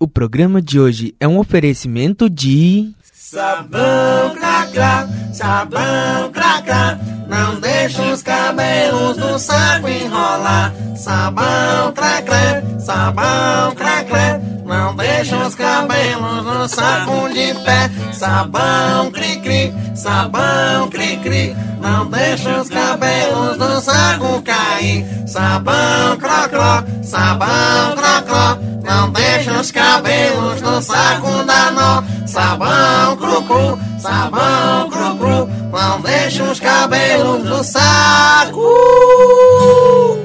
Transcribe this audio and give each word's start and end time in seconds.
O 0.00 0.06
programa 0.06 0.62
de 0.62 0.78
hoje 0.78 1.12
é 1.18 1.26
um 1.26 1.38
oferecimento 1.38 2.30
de. 2.30 2.92
Sabão 3.02 4.32
cracrá, 4.32 5.08
sabão 5.32 6.30
cracrá, 6.32 7.00
não 7.28 7.60
deixa 7.60 8.02
os 8.02 8.22
cabelos 8.22 9.16
do 9.16 9.38
saco 9.38 9.88
enrolar. 9.88 10.72
Sabão 10.96 11.92
cracrá, 11.94 12.62
sabão 12.80 13.74
cracrá, 13.76 14.40
não 14.64 14.96
deixa 14.96 15.36
os 15.36 15.54
cabelos 15.54 16.44
do 16.44 16.68
saco 16.68 17.28
de 17.28 17.54
pé. 17.64 17.90
Sabão 18.12 19.10
cri-cri, 19.12 19.72
sabão 19.94 20.88
cri-cri, 20.88 21.54
não 21.80 22.06
deixa 22.06 22.60
os 22.60 22.68
cabelos 22.68 23.58
do 23.58 23.80
saco 23.80 24.42
cair. 24.42 25.06
Sabão 25.26 26.16
crocró, 26.18 26.82
sabão 27.02 27.94
crocró, 27.94 28.58
não 28.82 29.10
deixa 29.10 29.52
os 29.52 29.70
cabelos 29.70 30.60
do 30.60 30.80
saco 30.80 31.44
dar 31.44 31.72
nó. 31.72 32.02
Sabão 32.26 33.16
cru-cru, 33.16 33.78
sabão 33.98 34.90
cru-cru, 34.90 35.48
não 35.70 36.00
deixa 36.00 36.44
os 36.44 36.58
cabelos 36.58 37.42
do 37.44 37.62
saco. 37.62 38.62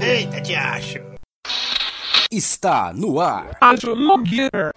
Eita, 0.02 0.42
te 0.42 0.56
acho. 0.56 1.00
Está 2.32 2.92
no 2.94 3.20
ar. 3.20 3.58
Acho 3.62 3.96
Nogueira. 3.96 4.72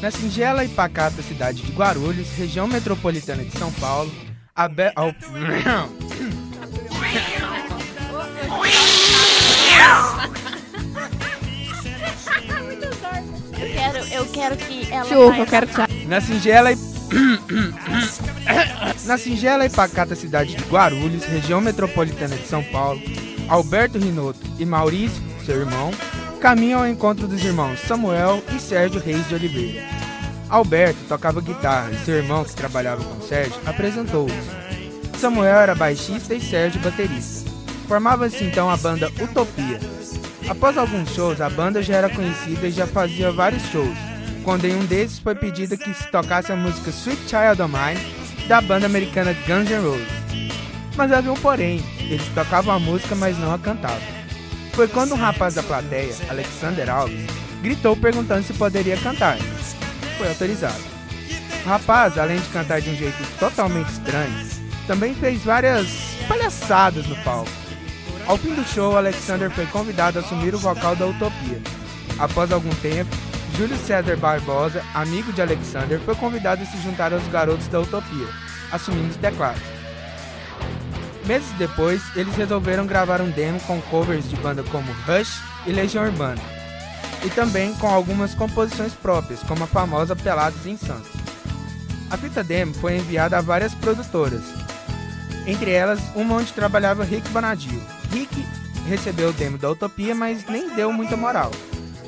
Na 0.00 0.10
singela 0.10 0.64
e 0.64 0.68
pacata 0.68 1.22
cidade 1.22 1.62
de 1.62 1.72
Guarulhos, 1.72 2.28
região 2.36 2.66
metropolitana 2.68 3.44
de 3.44 3.58
São 3.58 3.72
Paulo, 3.72 4.12
a 4.54 4.68
Be... 4.68 4.92
ao- 4.94 5.12
Eu 13.60 13.68
quero, 13.74 13.98
eu 14.12 14.26
quero 14.26 14.56
que 14.56 14.92
ela. 14.92 15.04
Chupa, 15.08 15.36
eu 15.38 15.46
quero 15.46 15.66
tchau. 15.66 15.86
Na 16.06 16.20
singela 16.20 16.70
e... 16.72 16.76
Na 19.06 19.16
singela 19.18 19.64
e 19.64 19.70
pacata 19.70 20.14
cidade 20.14 20.54
de 20.54 20.62
Guarulhos, 20.64 21.24
região 21.24 21.60
metropolitana 21.60 22.36
de 22.36 22.46
São 22.46 22.62
Paulo, 22.64 23.00
Alberto 23.48 23.98
Rinoto 23.98 24.38
e 24.58 24.64
Maurício, 24.66 25.22
seu 25.44 25.58
irmão, 25.60 25.90
caminham 26.40 26.80
ao 26.80 26.86
encontro 26.88 27.26
dos 27.26 27.42
irmãos 27.42 27.80
Samuel 27.80 28.42
e 28.54 28.60
Sérgio 28.60 29.00
Reis 29.00 29.26
de 29.28 29.34
Oliveira. 29.34 29.82
Alberto 30.48 30.98
tocava 31.08 31.40
guitarra 31.40 31.90
e 31.90 32.04
seu 32.04 32.16
irmão, 32.16 32.44
que 32.44 32.54
trabalhava 32.54 33.04
com 33.04 33.20
Sérgio, 33.20 33.60
apresentou-os. 33.66 34.32
Samuel 35.18 35.58
era 35.58 35.74
baixista 35.74 36.34
e 36.34 36.40
Sérgio 36.40 36.80
baterista. 36.80 37.50
Formava-se 37.86 38.44
então 38.44 38.70
a 38.70 38.76
banda 38.76 39.10
Utopia. 39.20 39.80
Após 40.48 40.78
alguns 40.78 41.10
shows, 41.14 41.40
a 41.40 41.50
banda 41.50 41.82
já 41.82 41.96
era 41.96 42.08
conhecida 42.08 42.66
e 42.66 42.70
já 42.70 42.86
fazia 42.86 43.30
vários 43.30 43.62
shows, 43.64 43.96
quando 44.42 44.64
em 44.64 44.74
um 44.74 44.84
desses 44.86 45.18
foi 45.18 45.34
pedido 45.34 45.76
que 45.76 45.92
se 45.92 46.10
tocasse 46.10 46.50
a 46.50 46.56
música 46.56 46.90
Sweet 46.90 47.20
Child 47.28 47.60
of 47.60 47.72
Mine 47.72 48.46
da 48.46 48.60
banda 48.60 48.86
americana 48.86 49.34
Guns 49.46 49.68
N' 49.68 49.82
Roses. 49.82 50.08
Mas 50.96 51.12
havia 51.12 51.32
um 51.32 51.36
porém, 51.36 51.84
eles 52.00 52.26
tocavam 52.34 52.74
a 52.74 52.78
música, 52.78 53.14
mas 53.14 53.38
não 53.38 53.52
a 53.52 53.58
cantavam. 53.58 54.00
Foi 54.72 54.88
quando 54.88 55.12
um 55.12 55.18
rapaz 55.18 55.54
da 55.54 55.62
plateia, 55.62 56.14
Alexander 56.30 56.88
Alves, 56.88 57.26
gritou 57.60 57.94
perguntando 57.94 58.42
se 58.44 58.54
poderia 58.54 58.96
cantar. 58.96 59.36
Foi 60.18 60.28
autorizado. 60.28 60.82
O 61.64 61.68
rapaz, 61.68 62.18
além 62.18 62.40
de 62.40 62.48
cantar 62.48 62.80
de 62.80 62.90
um 62.90 62.96
jeito 62.96 63.16
totalmente 63.38 63.88
estranho, 63.90 64.48
também 64.86 65.14
fez 65.14 65.42
várias 65.44 65.86
palhaçadas 66.26 67.06
no 67.06 67.16
palco. 67.22 67.50
Ao 68.26 68.36
fim 68.36 68.54
do 68.54 68.64
show, 68.64 68.96
Alexander 68.96 69.50
foi 69.50 69.64
convidado 69.66 70.18
a 70.18 70.22
assumir 70.22 70.54
o 70.54 70.58
vocal 70.58 70.96
da 70.96 71.06
Utopia. 71.06 71.62
Após 72.18 72.52
algum 72.52 72.74
tempo, 72.76 73.10
Júlio 73.56 73.76
César 73.76 74.16
Barbosa, 74.16 74.84
amigo 74.92 75.32
de 75.32 75.40
Alexander, 75.40 75.98
foi 76.00 76.14
convidado 76.14 76.62
a 76.62 76.66
se 76.66 76.76
juntar 76.82 77.12
aos 77.12 77.26
garotos 77.28 77.68
da 77.68 77.80
Utopia, 77.80 78.26
assumindo 78.72 79.08
os 79.08 79.16
teclados. 79.16 79.62
Meses 81.26 81.50
depois, 81.58 82.02
eles 82.16 82.34
resolveram 82.34 82.86
gravar 82.86 83.20
um 83.20 83.30
demo 83.30 83.60
com 83.60 83.80
covers 83.82 84.28
de 84.28 84.36
bandas 84.36 84.66
como 84.68 84.90
Rush 85.06 85.40
e 85.66 85.72
Legião 85.72 86.04
Urbana, 86.04 86.40
e 87.24 87.30
também 87.30 87.74
com 87.74 87.88
algumas 87.88 88.34
composições 88.34 88.92
próprias, 88.92 89.42
como 89.42 89.64
a 89.64 89.66
famosa 89.66 90.14
Pelados 90.14 90.66
em 90.66 90.76
Santos. 90.76 91.10
A 92.10 92.16
fita 92.16 92.42
demo 92.42 92.72
foi 92.74 92.96
enviada 92.96 93.36
a 93.38 93.40
várias 93.40 93.74
produtoras, 93.74 94.42
entre 95.46 95.70
elas 95.70 96.00
uma 96.14 96.36
onde 96.36 96.52
trabalhava 96.52 97.04
Rick 97.04 97.28
Bonadio. 97.30 97.82
Rick 98.12 98.46
recebeu 98.86 99.30
o 99.30 99.32
demo 99.32 99.58
da 99.58 99.70
Utopia, 99.70 100.14
mas 100.14 100.46
nem 100.46 100.74
deu 100.74 100.92
muita 100.92 101.16
moral, 101.16 101.50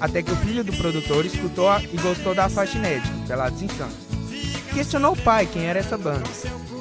até 0.01 0.23
que 0.23 0.33
o 0.33 0.37
filho 0.37 0.65
do 0.65 0.73
produtor 0.73 1.27
escutou 1.27 1.69
e 1.81 1.97
gostou 1.99 2.35
da 2.35 2.49
faixa 2.49 2.79
inédita, 2.79 3.13
Pelados 3.27 3.61
em 3.61 3.69
Santos. 3.69 4.11
Questionou 4.73 5.13
o 5.13 5.23
pai 5.23 5.47
quem 5.47 5.67
era 5.67 5.81
essa 5.81 5.99
banda. 5.99 6.29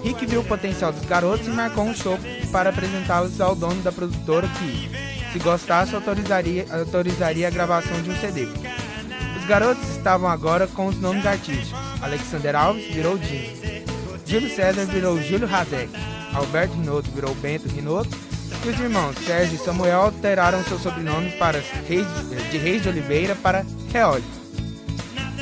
Rick 0.03 0.25
viu 0.25 0.41
o 0.41 0.45
potencial 0.45 0.93
dos 0.93 1.03
garotos 1.05 1.47
e 1.47 1.49
marcou 1.49 1.83
um 1.83 1.93
show 1.93 2.17
para 2.51 2.69
apresentá-los 2.69 3.41
ao 3.41 3.55
dono 3.55 3.81
da 3.81 3.91
produtora 3.91 4.47
que, 4.47 4.89
se 5.31 5.39
gostasse, 5.39 5.95
autorizaria, 5.95 6.65
autorizaria 6.71 7.47
a 7.47 7.51
gravação 7.51 8.01
de 8.01 8.09
um 8.09 8.15
CD. 8.15 8.47
Os 9.37 9.45
garotos 9.47 9.87
estavam 9.89 10.29
agora 10.29 10.67
com 10.67 10.87
os 10.87 10.99
nomes 10.99 11.25
artísticos. 11.25 11.79
Alexander 12.01 12.55
Alves 12.55 12.85
virou 12.85 13.17
Jimmy. 13.17 13.83
Júlio 14.25 14.55
César 14.55 14.85
virou 14.85 15.21
Júlio 15.21 15.47
Razek. 15.47 15.89
Alberto 16.33 16.75
Rinoto 16.75 17.09
virou 17.11 17.33
Bento 17.35 17.67
Rinoto. 17.67 18.09
E 18.63 18.69
os 18.69 18.79
irmãos 18.79 19.15
Sérgio 19.25 19.55
e 19.55 19.57
Samuel 19.57 20.01
alteraram 20.01 20.63
seu 20.63 20.77
sobrenome 20.77 21.31
para 21.31 21.63
Reis, 21.87 22.07
de 22.51 22.57
Reis 22.57 22.83
de 22.83 22.89
Oliveira 22.89 23.35
para 23.35 23.65
Reoli. 23.91 24.23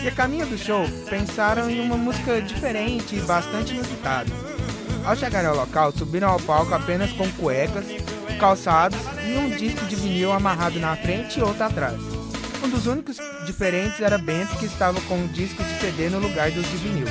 E 0.04 0.08
a 0.08 0.12
caminho 0.12 0.46
do 0.46 0.58
show, 0.58 0.88
pensaram 1.10 1.70
em 1.70 1.80
uma 1.80 1.98
música 1.98 2.40
diferente 2.42 3.16
e 3.16 3.22
bastante 3.22 3.74
inusitada. 3.74 4.30
Ao 5.04 5.16
chegar 5.16 5.46
ao 5.46 5.56
local, 5.56 5.92
subiram 5.92 6.30
ao 6.30 6.40
palco 6.40 6.74
apenas 6.74 7.12
com 7.14 7.30
cuecas, 7.32 7.86
calçados 8.38 9.00
e 9.26 9.38
um 9.38 9.50
disco 9.50 9.86
de 9.86 9.96
vinil 9.96 10.32
amarrado 10.32 10.80
na 10.80 10.96
frente 10.96 11.40
e 11.40 11.42
outro 11.44 11.64
atrás. 11.64 12.00
Um 12.64 12.70
dos 12.70 12.88
únicos 12.88 13.18
diferentes 13.46 14.00
era 14.02 14.18
Bento, 14.18 14.56
que 14.58 14.66
estava 14.66 15.00
com 15.02 15.16
um 15.16 15.28
disco 15.28 15.64
de 15.64 15.80
CD 15.80 16.10
no 16.10 16.20
lugar 16.20 16.52
dos 16.52 16.70
de 16.70 16.78
vinil. 16.78 17.08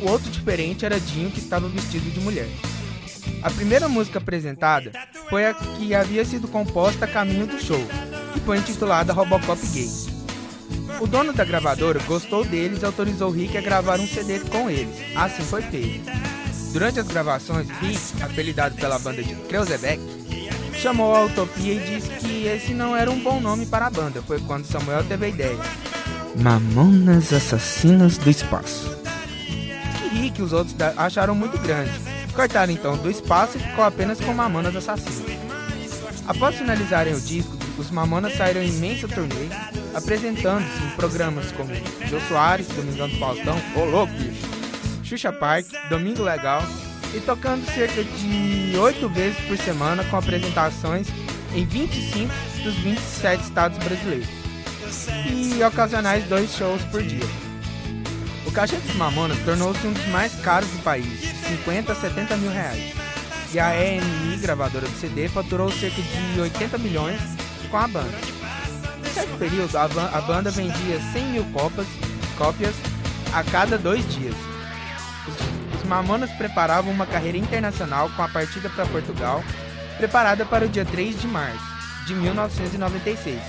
O 0.00 0.10
outro 0.10 0.30
diferente 0.30 0.84
era 0.84 0.98
Dinho, 0.98 1.30
que 1.30 1.38
estava 1.38 1.68
vestido 1.68 2.10
de 2.10 2.20
mulher. 2.20 2.48
A 3.42 3.50
primeira 3.50 3.88
música 3.88 4.18
apresentada 4.18 4.92
foi 5.28 5.46
a 5.46 5.54
que 5.54 5.94
havia 5.94 6.24
sido 6.24 6.48
composta 6.48 7.04
a 7.04 7.08
caminho 7.08 7.46
do 7.46 7.60
show, 7.60 7.80
que 8.32 8.40
foi 8.40 8.58
intitulada 8.58 9.12
Robocop 9.12 9.60
Gay. 9.68 9.88
O 11.00 11.06
dono 11.06 11.32
da 11.32 11.44
gravadora 11.44 11.98
gostou 12.00 12.44
deles 12.44 12.82
e 12.82 12.84
autorizou 12.84 13.30
Rick 13.30 13.56
a 13.56 13.60
gravar 13.62 13.98
um 13.98 14.06
CD 14.06 14.40
com 14.40 14.68
eles. 14.68 14.94
Assim 15.16 15.42
foi 15.42 15.62
feito. 15.62 16.10
Durante 16.72 17.00
as 17.00 17.06
gravações, 17.06 17.68
Rick, 17.80 18.22
apelidado 18.22 18.76
pela 18.76 18.98
banda 18.98 19.22
de 19.22 19.34
Kreuzebeck, 19.34 20.00
chamou 20.74 21.14
a 21.14 21.24
Utopia 21.24 21.74
e 21.74 21.80
disse 21.80 22.08
que 22.10 22.46
esse 22.46 22.72
não 22.72 22.96
era 22.96 23.10
um 23.10 23.18
bom 23.20 23.40
nome 23.40 23.66
para 23.66 23.86
a 23.86 23.90
banda. 23.90 24.22
Foi 24.22 24.40
quando 24.40 24.64
Samuel 24.64 25.04
teve 25.04 25.26
a 25.26 25.28
ideia. 25.28 25.58
Mamonas 26.36 27.32
Assassinas 27.32 28.16
do 28.18 28.30
Espaço. 28.30 28.96
Que 29.98 30.20
Rick 30.20 30.40
e 30.40 30.44
os 30.44 30.52
outros 30.52 30.76
acharam 30.96 31.34
muito 31.34 31.58
grande. 31.58 31.90
Cortaram 32.34 32.72
então 32.72 32.96
do 32.96 33.10
espaço 33.10 33.58
e 33.58 33.60
ficou 33.60 33.84
apenas 33.84 34.20
com 34.20 34.32
Mamonas 34.32 34.76
Assassinas. 34.76 35.38
Após 36.26 36.54
finalizarem 36.54 37.12
o 37.12 37.20
disco, 37.20 37.56
os 37.76 37.90
Mamonas 37.90 38.36
saíram 38.36 38.62
em 38.62 38.68
imensa 38.68 39.08
turnê, 39.08 39.48
apresentando-se 39.92 40.84
em 40.84 40.90
programas 40.96 41.50
como 41.52 41.74
Jô 42.08 42.20
Soares, 42.28 42.68
Domingão 42.68 43.08
do 43.08 43.18
Faustão, 43.18 43.60
Ô 43.74 43.84
Louco, 43.84 44.12
bicho, 44.12 44.59
Xuxa 45.10 45.32
Park, 45.32 45.66
Domingo 45.88 46.22
Legal, 46.22 46.62
e 47.12 47.20
tocando 47.20 47.66
cerca 47.74 48.04
de 48.04 48.76
8 48.78 49.08
vezes 49.08 49.40
por 49.40 49.58
semana 49.58 50.04
com 50.04 50.16
apresentações 50.16 51.08
em 51.52 51.64
25 51.66 52.32
dos 52.62 52.74
27 52.76 53.42
estados 53.42 53.78
brasileiros 53.78 54.28
e 55.26 55.60
ocasionais 55.64 56.22
dois 56.28 56.54
shows 56.54 56.80
por 56.84 57.02
dia. 57.02 57.24
O 58.46 58.52
cachê 58.52 58.76
dos 58.76 58.94
Mamonas 58.94 59.38
tornou-se 59.40 59.84
um 59.84 59.92
dos 59.92 60.06
mais 60.06 60.32
caros 60.42 60.68
do 60.68 60.78
país, 60.84 61.20
de 61.20 61.26
50 61.56 61.90
a 61.90 61.94
70 61.96 62.36
mil 62.36 62.52
reais. 62.52 62.94
E 63.52 63.58
a 63.58 63.74
EMI, 63.74 64.36
gravadora 64.36 64.86
do 64.86 64.96
CD, 64.96 65.28
faturou 65.28 65.72
cerca 65.72 66.00
de 66.00 66.40
80 66.40 66.78
milhões 66.78 67.20
com 67.68 67.76
a 67.76 67.88
banda. 67.88 68.16
Em 69.04 69.12
certo 69.12 69.36
período, 69.38 69.76
a 69.76 70.20
banda 70.20 70.52
vendia 70.52 71.00
100 71.12 71.24
mil 71.24 71.44
copas, 71.46 71.86
cópias 72.38 72.76
a 73.34 73.42
cada 73.42 73.76
dois 73.76 74.08
dias. 74.14 74.36
Mamonas 75.90 76.30
preparavam 76.30 76.92
uma 76.92 77.04
carreira 77.04 77.36
internacional 77.36 78.08
com 78.10 78.22
a 78.22 78.28
partida 78.28 78.70
para 78.70 78.86
Portugal, 78.86 79.42
preparada 79.98 80.46
para 80.46 80.64
o 80.64 80.68
dia 80.68 80.84
3 80.84 81.20
de 81.20 81.26
março 81.26 81.58
de 82.06 82.14
1996. 82.14 83.40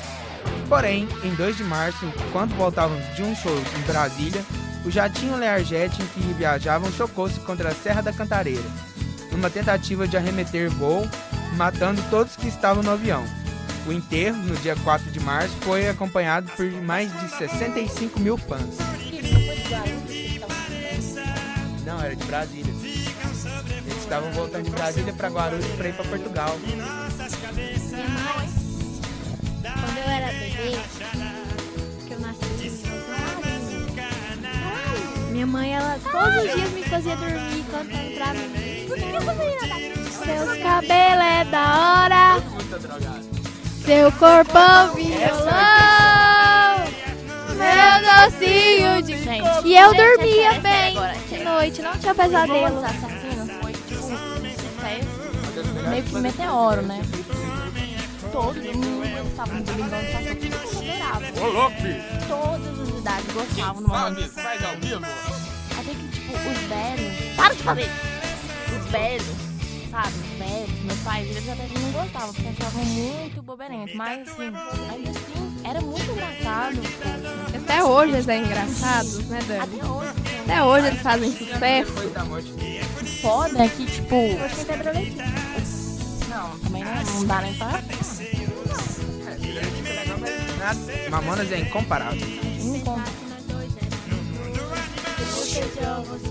Porém, 0.68 1.08
em 1.24 1.36
2 1.36 1.58
de 1.58 1.64
março, 1.64 2.12
quando 2.32 2.56
voltávamos 2.56 3.06
de 3.16 3.22
um 3.22 3.36
show 3.36 3.56
em 3.78 3.82
Brasília, 3.82 4.44
o 4.84 4.90
jatinho 4.90 5.38
Learjet 5.38 6.02
em 6.02 6.06
que 6.08 6.34
viajavam 6.34 6.92
chocou-se 6.92 7.40
contra 7.42 7.70
a 7.70 7.76
Serra 7.76 8.02
da 8.02 8.12
Cantareira, 8.12 8.64
numa 9.32 9.52
tentativa 9.52 10.08
de 10.08 10.18
arremeter 10.18 10.68
voo, 10.72 11.08
matando 11.56 12.02
todos 12.10 12.36
que 12.36 12.48
estavam 12.48 12.82
no 12.82 12.90
avião. 12.90 13.24
O 13.86 13.92
enterro, 13.92 14.38
no 14.38 14.56
dia 14.56 14.76
4 14.78 15.12
de 15.12 15.20
março, 15.20 15.56
foi 15.62 15.88
acompanhado 15.88 16.52
por 16.58 16.66
mais 16.82 17.12
de 17.20 17.30
65 17.38 18.20
mil 18.20 18.36
fãs. 18.36 19.00
Não, 21.86 22.01
era 22.01 22.16
de 22.16 22.24
Brasília. 22.25 22.74
Eles 23.86 23.98
estavam 23.98 24.31
voltando 24.31 24.63
de 24.66 24.69
Brasília 24.72 25.13
para 25.13 25.30
Guarulhos 25.30 25.66
para 25.75 25.89
ir 25.89 25.94
para 25.94 26.06
Portugal. 26.06 26.60
Quando 29.63 29.98
eu 29.98 30.10
era 30.10 30.28
bebê, 30.28 30.80
que 32.07 32.13
eu 32.13 32.19
nasci, 32.19 32.51
minha 35.31 35.48
mãe, 35.48 35.74
ela 35.74 35.98
todos 36.12 36.44
os 36.44 36.54
dias 36.54 36.72
me 36.72 36.83
fazia 36.83 37.16
dormir 37.16 37.63
cantando 37.72 38.12
pra 38.16 38.34
mim. 38.34 38.86
Por 38.88 38.98
que 38.98 39.04
eu 39.04 39.22
fazia 39.22 39.68
nada? 39.68 39.81
Seus 40.12 40.57
cabelos 40.62 41.25
é 41.25 41.45
da 41.45 42.04
hora, 42.04 42.44
seu 43.86 44.12
corpão 44.12 44.94
violão, 44.94 46.86
meu 47.57 48.30
docinho 48.30 49.01
de 49.01 49.18
Gente, 49.24 49.68
E 49.68 49.77
eu 49.77 49.94
dormia 49.94 50.51
gente, 50.51 50.62
bem. 50.62 50.95
Noite, 51.53 51.81
não 51.81 51.98
tinha 51.98 52.15
pesadelo. 52.15 52.81
Foi 53.62 53.74
tipo 53.74 54.06
um 54.06 54.18
sucesso 54.51 55.89
meio 55.89 56.03
que 56.03 56.15
meteoro, 56.15 56.81
né? 56.83 57.01
Todo 58.31 58.56
mundo 58.56 58.92
Domingão 59.01 59.24
do 59.25 59.36
Faustão, 59.36 59.63
todo 59.63 59.77
mundo 59.77 59.94
adorava. 59.94 61.25
Ô, 61.42 61.48
louco! 61.50 61.75
Todas 62.27 62.80
as 62.80 63.00
idades 63.00 63.33
gostavam 63.33 63.81
do 63.81 63.89
Mamonas 63.89 64.31
faz 64.31 64.63
ao 64.63 64.77
vivo. 64.77 65.06
Até 65.71 65.94
que, 65.94 66.07
tipo, 66.07 66.33
os 66.33 66.57
velhos. 66.69 67.36
Para 67.36 67.53
de 67.53 67.63
fazer! 67.63 67.89
Os 68.69 68.86
velhos, 68.89 69.25
sabe? 69.92 70.07
Os 70.07 70.38
velhos, 70.38 70.83
meus 70.83 71.00
pais, 71.00 71.30
eles 71.30 71.50
até 71.50 71.68
não 71.80 71.92
gostavam, 71.92 72.33
porque 72.33 72.50
achavam 72.50 72.86
muito 72.86 73.42
boberento. 73.44 73.98
Mas, 73.98 74.30
assim, 74.30 74.44
ainda 74.44 75.09
assim, 75.09 75.50
era 75.63 75.81
muito 75.81 76.12
engraçado. 76.12 76.78
Até 77.56 77.84
hoje 77.84 78.13
eles 78.13 78.25
são 78.25 78.36
engraçados, 78.36 79.28
né, 79.28 79.40
Dani? 79.48 79.62
Até 79.62 79.86
hoje. 79.86 80.12
Até 80.44 80.63
hoje 80.63 80.88
eles 80.88 81.02
fazem 81.02 81.31
sucesso. 81.31 81.92
Foda 83.22 83.63
é 83.63 83.68
que, 83.68 83.86
tipo. 83.86 84.16
Hoje 84.16 84.66
tem 84.66 84.94
Leite. 84.94 85.18
Não, 86.30 86.58
também 86.60 86.84
não, 86.84 87.04
não 87.04 87.25
dá 87.25 87.42
nem 87.42 87.54
pra. 87.54 87.81
Mamonas 91.10 91.52
é 91.52 91.60
incomparável. 91.60 92.28
Conta. 92.86 93.12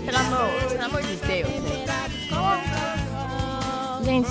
Pelo 0.05 0.17
amor, 0.17 0.49
pelo 0.67 0.83
amor 0.83 1.01
de 1.03 1.15
Deus. 1.17 1.49
Gente, 4.03 4.29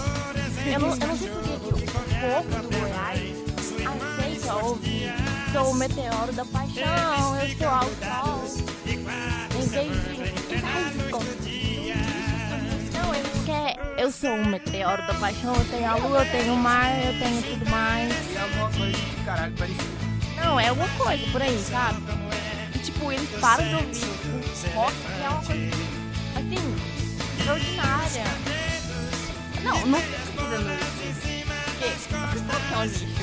eu 0.67 0.81
não, 0.81 0.89
eu 0.91 1.07
não 1.07 1.17
sei 1.17 1.29
por 1.29 1.43
que 1.43 1.59
que 1.59 1.69
o 1.69 1.79
povo 1.81 2.69
do 2.69 2.90
Ouvir 4.55 5.13
Sou 5.53 5.71
o 5.71 5.75
meteoro 5.75 6.33
da 6.33 6.45
paixão, 6.45 7.37
eu 7.41 7.57
sou 7.59 7.69
ao 7.69 7.83
sol. 7.83 8.45
Em 8.87 9.69
vez 9.69 9.91
de. 9.91 10.61
Não, 12.93 13.15
eles 13.15 13.45
querem. 13.45 13.77
Eu 13.99 14.13
sou 14.13 14.31
um 14.31 14.45
meteoro 14.45 15.05
da 15.09 15.15
paixão, 15.15 15.53
eu 15.55 15.65
tenho 15.65 15.91
a 15.91 15.97
lua, 15.97 16.25
eu 16.25 16.31
tenho 16.31 16.55
o 16.55 16.57
mar, 16.57 16.89
eu 17.05 17.19
tenho 17.19 17.43
tudo 17.43 17.69
mais. 17.69 18.13
É 18.37 18.41
alguma 18.41 18.71
coisa 18.71 18.93
de 18.93 19.25
caralho 19.25 19.53
parecido. 19.57 20.11
Não, 20.37 20.61
é 20.61 20.69
alguma 20.69 20.89
coisa 20.91 21.27
por 21.33 21.43
aí, 21.43 21.59
sabe? 21.69 22.01
E, 22.75 22.79
tipo, 22.79 23.11
eles 23.11 23.29
param 23.41 23.65
de 23.67 23.75
ouvir 23.75 24.05
o 24.05 24.75
rock, 24.75 24.95
que 24.95 25.23
é 25.25 25.29
uma 25.29 25.43
coisa, 25.43 25.69
assim, 26.37 26.77
extraordinária. 27.39 28.25
Não, 29.65 29.87
não 29.87 29.99
dizendo 29.99 30.73
isso. 30.73 31.31
Porque 31.65 32.20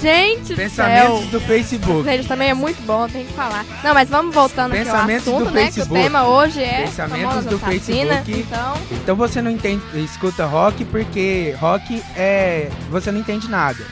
Gente 0.01 0.49
do 0.53 0.55
Pensamentos 0.55 1.19
céu. 1.21 1.29
do 1.31 1.39
Facebook. 1.41 2.03
Gente, 2.03 2.27
também 2.27 2.49
é 2.49 2.53
muito 2.53 2.81
bom, 2.85 3.07
tem 3.07 3.25
que 3.25 3.33
falar. 3.33 3.65
Não, 3.83 3.93
mas 3.93 4.07
vamos 4.09 4.33
voltando 4.33 4.73
aqui 4.73 4.87
ao 4.87 4.95
assunto, 4.95 5.45
do 5.45 5.51
né? 5.51 5.63
Que 5.63 5.69
o 5.69 5.73
Facebook. 5.73 6.01
tema 6.01 6.27
hoje 6.27 6.63
é 6.63 6.83
Pensamentos 6.83 7.45
do 7.45 7.55
Assassina, 7.55 8.15
Facebook. 8.23 8.31
Então, 8.47 8.73
Então 8.91 9.15
você 9.15 9.41
não 9.41 9.49
entende, 9.49 9.81
escuta 9.95 10.45
rock 10.45 10.85
porque 10.85 11.55
rock 11.59 12.03
é. 12.15 12.69
Você 12.91 13.11
não 13.11 13.19
entende 13.19 13.49
nada. 13.49 13.83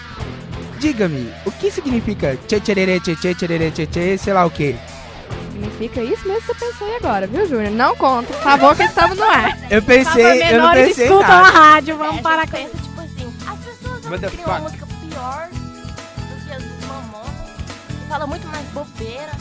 Diga-me, 0.79 1.31
o 1.45 1.51
que 1.51 1.71
significa 1.71 2.37
tchê 2.47 2.59
tchererê 2.59 2.99
tchê 2.99 3.15
tchê 3.15 3.33
tchererê 3.33 3.71
tchê 3.71 3.87
tchê, 3.87 4.17
sei 4.17 4.33
lá 4.33 4.45
o 4.45 4.49
quê? 4.51 4.75
significa 5.51 6.03
isso 6.03 6.27
mesmo 6.27 6.41
que 6.41 6.47
você 6.47 6.65
pensou 6.65 6.85
aí 6.87 6.95
agora, 6.97 7.27
viu, 7.27 7.47
Júnior? 7.47 7.71
Não 7.71 7.95
conta, 7.95 8.33
por 8.33 8.43
favor, 8.43 8.75
que 8.75 8.83
estamos 8.83 9.17
no 9.17 9.23
ar. 9.23 9.57
Eu 9.71 9.81
pensei, 9.81 10.43
eu 10.53 10.61
não 10.61 10.71
pensei 10.73 11.05
escutam 11.05 11.21
nada. 11.21 11.47
a 11.47 11.49
rádio, 11.49 11.97
vamos 11.97 12.17
É, 12.17 12.21
parar 12.21 12.41
a 12.43 12.45
com 12.45 12.51
pensa, 12.57 12.75
tipo 12.75 13.01
assim, 13.01 13.33
as 13.47 13.59
pessoas 13.59 14.01
não 14.03 14.29
criam 14.29 14.61
música 14.61 14.84
do 15.29 16.45
que 16.45 16.51
as 16.53 16.63
dos 16.63 16.85
mamonas, 16.87 17.31
que 17.87 18.07
fala 18.07 18.27
muito 18.27 18.47
mais 18.47 18.65
bobeira. 18.67 19.31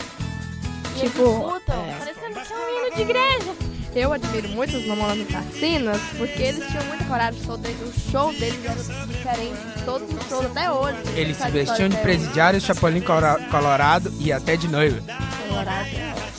E 0.97 1.01
Tipo, 1.01 1.23
eles 1.23 1.35
escutam, 1.39 1.85
é. 1.87 1.95
parecendo 1.99 2.41
que 2.41 2.53
é 2.53 2.57
um 2.57 2.87
hino 2.87 2.95
de 2.97 3.03
igreja. 3.03 3.75
Eu 3.95 4.13
admiro 4.13 4.49
muito 4.49 4.77
os 4.77 4.85
Mamonas 4.87 5.19
Assassinas 5.29 6.01
porque 6.19 6.43
eles 6.43 6.67
tinham 6.69 6.85
muita 6.87 7.05
coragem. 7.05 7.41
O 7.41 7.45
show 7.45 7.57
deles, 7.57 7.81
o 7.81 8.11
show 8.11 8.33
deles 8.33 8.65
era 8.65 9.07
diferente 9.07 9.55
de 9.77 9.83
todos 9.85 10.09
os 10.13 10.29
shows 10.29 10.47
até 10.47 10.69
hoje. 10.69 10.99
Eles 11.15 11.37
se 11.37 11.49
vestiam 11.51 11.89
de 11.89 11.97
presidiário, 11.99 12.61
chapolim 12.61 13.01
colorado 13.01 14.13
e 14.19 14.33
até 14.33 14.57
de 14.57 14.67
noiva. 14.67 15.01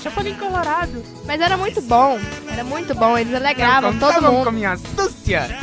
Chapolim 0.04 0.36
colorado. 0.36 1.02
Mas 1.26 1.40
era 1.40 1.56
muito 1.56 1.82
bom. 1.82 2.20
Era 2.52 2.64
muito 2.66 2.94
bom. 2.94 3.18
Eles 3.18 3.34
alegravam 3.34 3.98
todo 3.98 4.22
mundo. 4.22 4.44
com 4.46 4.52
minha 4.52 4.72
astúcia. 4.74 5.58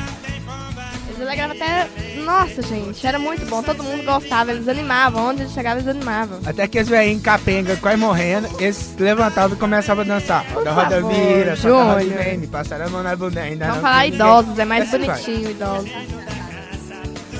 Eles 1.08 1.20
alegravam 1.20 1.56
até. 1.56 1.88
Nossa, 2.24 2.62
gente, 2.62 3.06
era 3.06 3.18
muito 3.18 3.44
bom. 3.46 3.62
Todo 3.62 3.82
mundo 3.82 4.04
gostava. 4.04 4.52
Eles 4.52 4.68
animavam. 4.68 5.28
Onde 5.30 5.42
eles 5.42 5.52
chegavam, 5.52 5.78
eles 5.80 5.88
animavam. 5.88 6.40
Até 6.44 6.66
que 6.68 6.80
os 6.80 6.88
velhinhos 6.88 7.22
capenga 7.22 7.76
quase 7.76 7.96
morrendo, 7.96 8.48
eles 8.60 8.94
levantavam 8.98 9.56
e 9.56 9.60
começavam 9.60 10.04
a 10.04 10.06
dançar. 10.06 10.44
Roda, 10.52 10.72
roda, 10.72 10.94
favor, 10.96 11.12
vira, 11.12 11.56
solta, 11.56 11.84
roda 11.84 12.02
e 12.02 12.08
Júnior. 12.08 12.24
vem, 12.24 12.38
me 12.38 12.46
passaram 12.46 12.86
a 12.86 12.88
mão 12.88 13.02
na 13.02 13.16
bunda 13.16 13.40
ainda. 13.40 13.64
Vamos 13.66 13.82
não 13.82 13.82
falar 13.82 14.06
idosos, 14.06 14.58
é 14.58 14.64
mais 14.64 14.82
Assim 14.94 14.98
vai. 15.06 15.08
bonitinho, 15.22 15.50
idosos. 15.50 15.90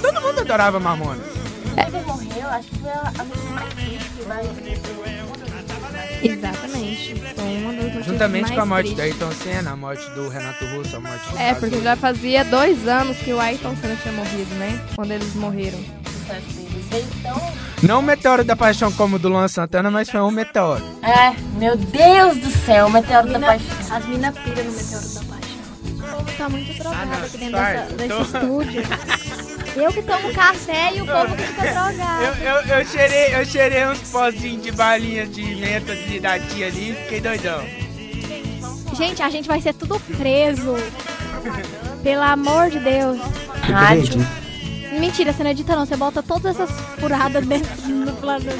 Todo 0.00 0.20
mundo 0.20 0.40
adorava. 0.40 0.80
Quando 0.80 1.94
ele 1.96 2.04
morreu, 2.06 2.48
acho 2.50 2.68
que 2.68 2.78
foi 2.78 2.90
a 2.90 3.24
mais 3.54 3.74
triste 3.74 4.10
que 4.18 4.24
vai. 4.24 5.11
Exatamente. 6.22 7.14
Foi 7.34 7.56
uma 7.58 7.72
das 7.72 8.04
Juntamente 8.06 8.52
com 8.52 8.60
a 8.60 8.66
morte 8.66 8.94
do 8.94 9.00
Ayrton 9.02 9.30
Senna, 9.32 9.72
a 9.72 9.76
morte 9.76 10.08
do 10.10 10.28
Renato 10.28 10.64
Russo, 10.66 10.96
a 10.96 11.00
morte 11.00 11.28
do 11.30 11.36
É, 11.38 11.48
Cazuza. 11.54 11.60
porque 11.60 11.80
já 11.82 11.96
fazia 11.96 12.44
dois 12.44 12.86
anos 12.88 13.16
que 13.18 13.32
o 13.32 13.40
Ayrton 13.40 13.74
Senna 13.76 13.96
tinha 14.02 14.12
morrido, 14.14 14.54
né? 14.56 14.80
Quando 14.94 15.10
eles 15.12 15.34
morreram. 15.34 15.78
estão. 16.92 17.52
Não 17.82 17.98
um 17.98 18.02
meteoro 18.02 18.44
da 18.44 18.54
paixão 18.54 18.92
como 18.92 19.16
o 19.16 19.18
do 19.18 19.28
Luan 19.28 19.48
Santana, 19.48 19.90
mas 19.90 20.08
foi 20.10 20.20
um 20.20 20.30
meteoro. 20.30 20.82
É, 21.02 21.34
meu 21.58 21.76
Deus 21.76 22.36
do 22.38 22.50
céu, 22.64 22.86
o 22.86 22.90
meteoro 22.90 23.28
da 23.32 23.40
paixão. 23.40 23.76
As 23.96 24.06
minas 24.06 24.34
piram 24.38 24.64
no 24.64 24.72
meteoro 24.72 25.08
da 25.08 25.20
paixão. 25.20 25.42
O 25.84 26.24
povo 26.24 26.32
tá 26.38 26.48
muito 26.48 26.78
drogado 26.78 27.06
não, 27.06 27.18
aqui 27.24 27.38
dentro 27.38 27.56
dessa- 27.56 27.92
desse 27.94 28.22
estúdio. 28.22 28.82
Eu 29.74 29.92
que 29.92 30.02
tomo 30.02 30.32
café 30.34 30.94
e 30.94 31.00
o 31.00 31.06
povo 31.06 31.34
que 31.34 31.42
fica 31.42 31.62
drogado. 31.62 32.24
Eu, 32.24 32.34
eu, 32.34 32.78
eu, 32.78 32.86
cheirei, 32.86 33.34
eu 33.34 33.44
cheirei 33.44 33.86
uns 33.86 33.98
pozinhos 34.10 34.62
de 34.62 34.70
balinha 34.70 35.26
de 35.26 35.42
menta 35.56 35.96
de, 35.96 36.20
da 36.20 36.38
tia 36.38 36.66
ali 36.66 36.90
e 36.90 36.94
fiquei 36.94 37.20
doidão. 37.20 37.64
Gente, 38.94 39.22
a 39.22 39.30
gente 39.30 39.48
vai 39.48 39.60
ser 39.60 39.72
tudo 39.72 39.98
preso. 40.18 40.74
Pelo 42.02 42.22
amor 42.22 42.68
de 42.68 42.78
Deus. 42.78 43.18
Rádio. 43.62 44.20
Mentira, 44.98 45.32
você 45.32 45.42
não 45.42 45.50
edita 45.50 45.74
não. 45.74 45.86
Você 45.86 45.96
bota 45.96 46.22
todas 46.22 46.60
essas 46.60 46.70
furadas 46.98 47.46
dentro 47.46 47.70
do 48.04 48.12
plano. 48.20 48.50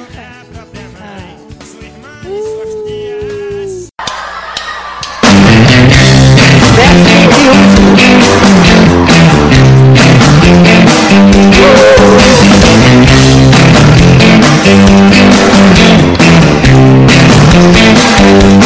Não 18.33 18.62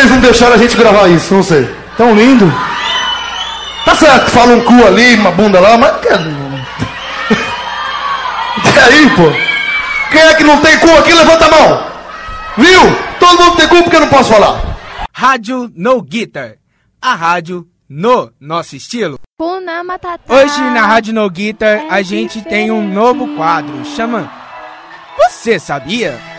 eles 0.00 0.10
não 0.10 0.20
deixaram 0.20 0.54
a 0.54 0.58
gente 0.58 0.76
gravar 0.76 1.08
isso, 1.08 1.34
não 1.34 1.42
sei. 1.42 1.68
Tão 1.96 2.14
lindo. 2.14 2.52
Tá 3.84 3.94
certo 3.94 4.26
que 4.26 4.30
fala 4.30 4.54
um 4.54 4.64
cu 4.64 4.86
ali, 4.86 5.14
uma 5.16 5.30
bunda 5.30 5.60
lá, 5.60 5.76
mas. 5.76 5.92
E 6.04 6.08
aí, 8.78 9.10
pô? 9.10 9.30
Quem 10.10 10.20
é 10.20 10.34
que 10.34 10.44
não 10.44 10.60
tem 10.60 10.78
cu 10.78 10.90
aqui, 10.98 11.12
levanta 11.12 11.46
a 11.46 11.50
mão. 11.50 11.84
Viu? 12.56 12.80
Todo 13.18 13.42
mundo 13.42 13.56
tem 13.56 13.68
cu 13.68 13.82
porque 13.82 13.96
eu 13.96 14.00
não 14.00 14.08
posso 14.08 14.32
falar. 14.32 14.60
Rádio 15.12 15.70
No 15.76 16.02
Guitar. 16.02 16.54
A 17.00 17.14
rádio 17.14 17.66
no 17.88 18.32
nosso 18.40 18.76
estilo. 18.76 19.18
Hoje 20.28 20.60
na 20.60 20.86
Rádio 20.86 21.14
No 21.14 21.28
Guitar 21.30 21.84
a 21.90 22.02
gente 22.02 22.42
tem 22.42 22.70
um 22.70 22.86
novo 22.86 23.36
quadro, 23.36 23.84
chama 23.84 24.30
Você 25.18 25.58
Sabia? 25.58 26.29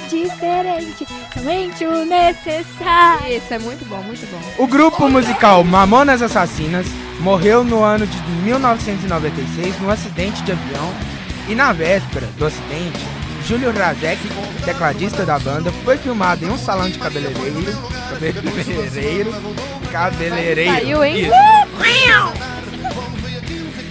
É 0.00 0.08
diferente, 0.08 1.06
somente 1.34 1.84
o 1.84 2.06
necessário. 2.06 3.36
Isso 3.36 3.52
é 3.52 3.58
muito 3.58 3.84
bom, 3.86 4.02
muito 4.02 4.26
bom. 4.30 4.40
O 4.64 4.66
grupo 4.66 5.06
musical 5.10 5.62
Mamonas 5.62 6.22
Assassinas 6.22 6.86
morreu 7.20 7.62
no 7.62 7.84
ano 7.84 8.06
de 8.06 8.18
1996 8.44 9.78
num 9.78 9.90
acidente 9.90 10.42
de 10.42 10.52
avião 10.52 10.90
e 11.48 11.54
na 11.54 11.74
véspera 11.74 12.26
do 12.38 12.46
acidente, 12.46 12.98
Júlio 13.46 13.76
Razek, 13.76 14.20
tecladista 14.64 15.26
da 15.26 15.38
banda, 15.38 15.70
foi 15.84 15.98
filmado 15.98 16.46
em 16.46 16.48
um 16.48 16.56
salão 16.56 16.88
de 16.88 16.98
cabeleireiro, 16.98 17.62
cabeleireiro, 18.08 19.34
cabeleireiro. 19.92 20.72
Saiu, 20.72 21.04
hein? 21.04 21.20
Isso. 21.20 21.30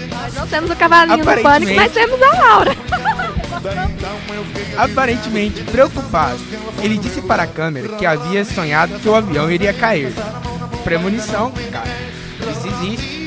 Nós 0.10 0.34
não 0.34 0.48
temos 0.48 0.72
o 0.72 0.76
cavalinho 0.76 1.24
do 1.24 1.42
pânico, 1.42 1.74
mas 1.76 1.92
temos 1.92 2.20
a 2.20 2.32
Laura. 2.32 2.76
Aparentemente 4.78 5.64
preocupado, 5.64 6.40
ele 6.82 6.98
disse 6.98 7.22
para 7.22 7.44
a 7.44 7.48
câmera 7.48 7.90
que 7.90 8.06
havia 8.06 8.46
sonhado 8.46 9.00
que 9.00 9.10
o 9.10 9.16
avião 9.16 9.52
iria 9.52 9.74
cair. 9.74 10.14
Premonição, 10.84 11.52
cara, 11.72 11.90
isso 12.40 12.68
existe. 12.68 13.20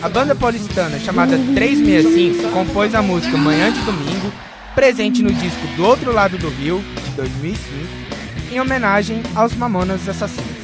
A 0.00 0.08
banda 0.08 0.34
paulistana 0.34 0.98
chamada 1.00 1.36
365 1.54 2.50
compôs 2.50 2.94
a 2.94 3.02
música 3.02 3.36
Manhã 3.36 3.72
de 3.72 3.80
Domingo, 3.80 4.32
presente 4.74 5.22
no 5.22 5.32
disco 5.32 5.66
Do 5.76 5.84
Outro 5.84 6.12
Lado 6.12 6.38
do 6.38 6.48
Rio, 6.48 6.84
de 7.04 7.10
2005, 7.12 7.64
em 8.52 8.60
homenagem 8.60 9.22
aos 9.34 9.54
Mamonas 9.54 10.08
Assassinos. 10.08 10.58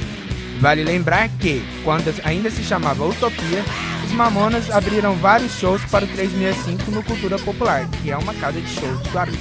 Vale 0.61 0.85
lembrar 0.85 1.29
que, 1.41 1.65
quando 1.83 2.15
ainda 2.25 2.51
se 2.51 2.63
chamava 2.63 3.05
Utopia, 3.05 3.65
os 4.04 4.12
Mamonas 4.12 4.70
abriram 4.70 5.14
vários 5.16 5.52
shows 5.58 5.82
para 5.87 6.04
o 6.04 6.08
365 6.08 6.90
no 6.90 7.02
Cultura 7.02 7.38
Popular, 7.38 7.88
que 8.02 8.11
é 8.11 8.16
uma 8.16 8.34
casa 8.34 8.61
de 8.61 8.68
shows 8.68 9.02
de 9.02 9.08
Guarulhos. 9.11 9.40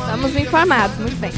Estamos 0.00 0.36
informados, 0.36 0.96
muito 0.98 1.16
bem. 1.16 1.32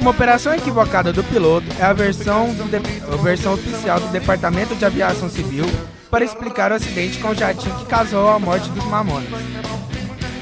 Uma 0.00 0.10
operação 0.10 0.54
equivocada 0.54 1.12
do 1.12 1.24
piloto 1.24 1.66
é 1.80 1.84
a 1.84 1.92
versão, 1.92 2.52
do 2.54 2.64
de- 2.64 2.76
a 3.12 3.16
versão 3.16 3.54
oficial 3.54 3.98
do 3.98 4.06
Departamento 4.08 4.74
de 4.76 4.84
Aviação 4.84 5.28
Civil 5.28 5.64
para 6.10 6.24
explicar 6.24 6.70
o 6.70 6.74
acidente 6.76 7.18
com 7.18 7.28
o 7.30 7.34
jatinho 7.34 7.74
que 7.76 7.86
causou 7.86 8.28
a 8.30 8.38
morte 8.38 8.68
dos 8.70 8.84
Mamonas. 8.84 9.28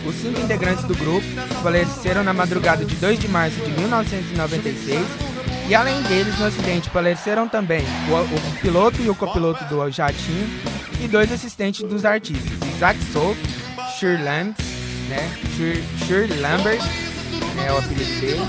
Os 0.07 0.15
cinco 0.17 0.39
integrantes 0.41 0.85
do 0.85 0.95
grupo 0.95 1.27
faleceram 1.63 2.23
na 2.23 2.35
madrugada 2.35 2.85
de 2.85 2.95
2 2.97 3.19
de 3.19 3.27
março 3.29 3.57
de 3.61 3.71
1996 3.71 5.01
e 5.69 5.75
além 5.75 6.03
deles 6.03 6.39
no 6.39 6.47
acidente 6.47 6.91
faleceram 6.91 7.49
também 7.49 7.85
o, 8.09 8.15
o 8.15 8.61
piloto 8.61 9.01
e 9.01 9.09
o 9.09 9.15
copiloto 9.15 9.65
do 9.65 9.91
jatinho 9.91 10.49
e 11.01 11.09
dois 11.09 11.33
assistentes 11.33 11.83
dos 11.83 12.05
artistas, 12.05 12.53
Isaac 12.75 12.99
Soul, 13.13 13.37
Shir 13.99 14.23
Lambs, 14.23 14.57
né, 15.09 15.31
Shir, 15.57 15.83
Shir 16.07 16.41
Lambert, 16.41 16.83
né, 17.57 17.73
o 17.73 17.79
apelido 17.79 18.21
dele, 18.21 18.41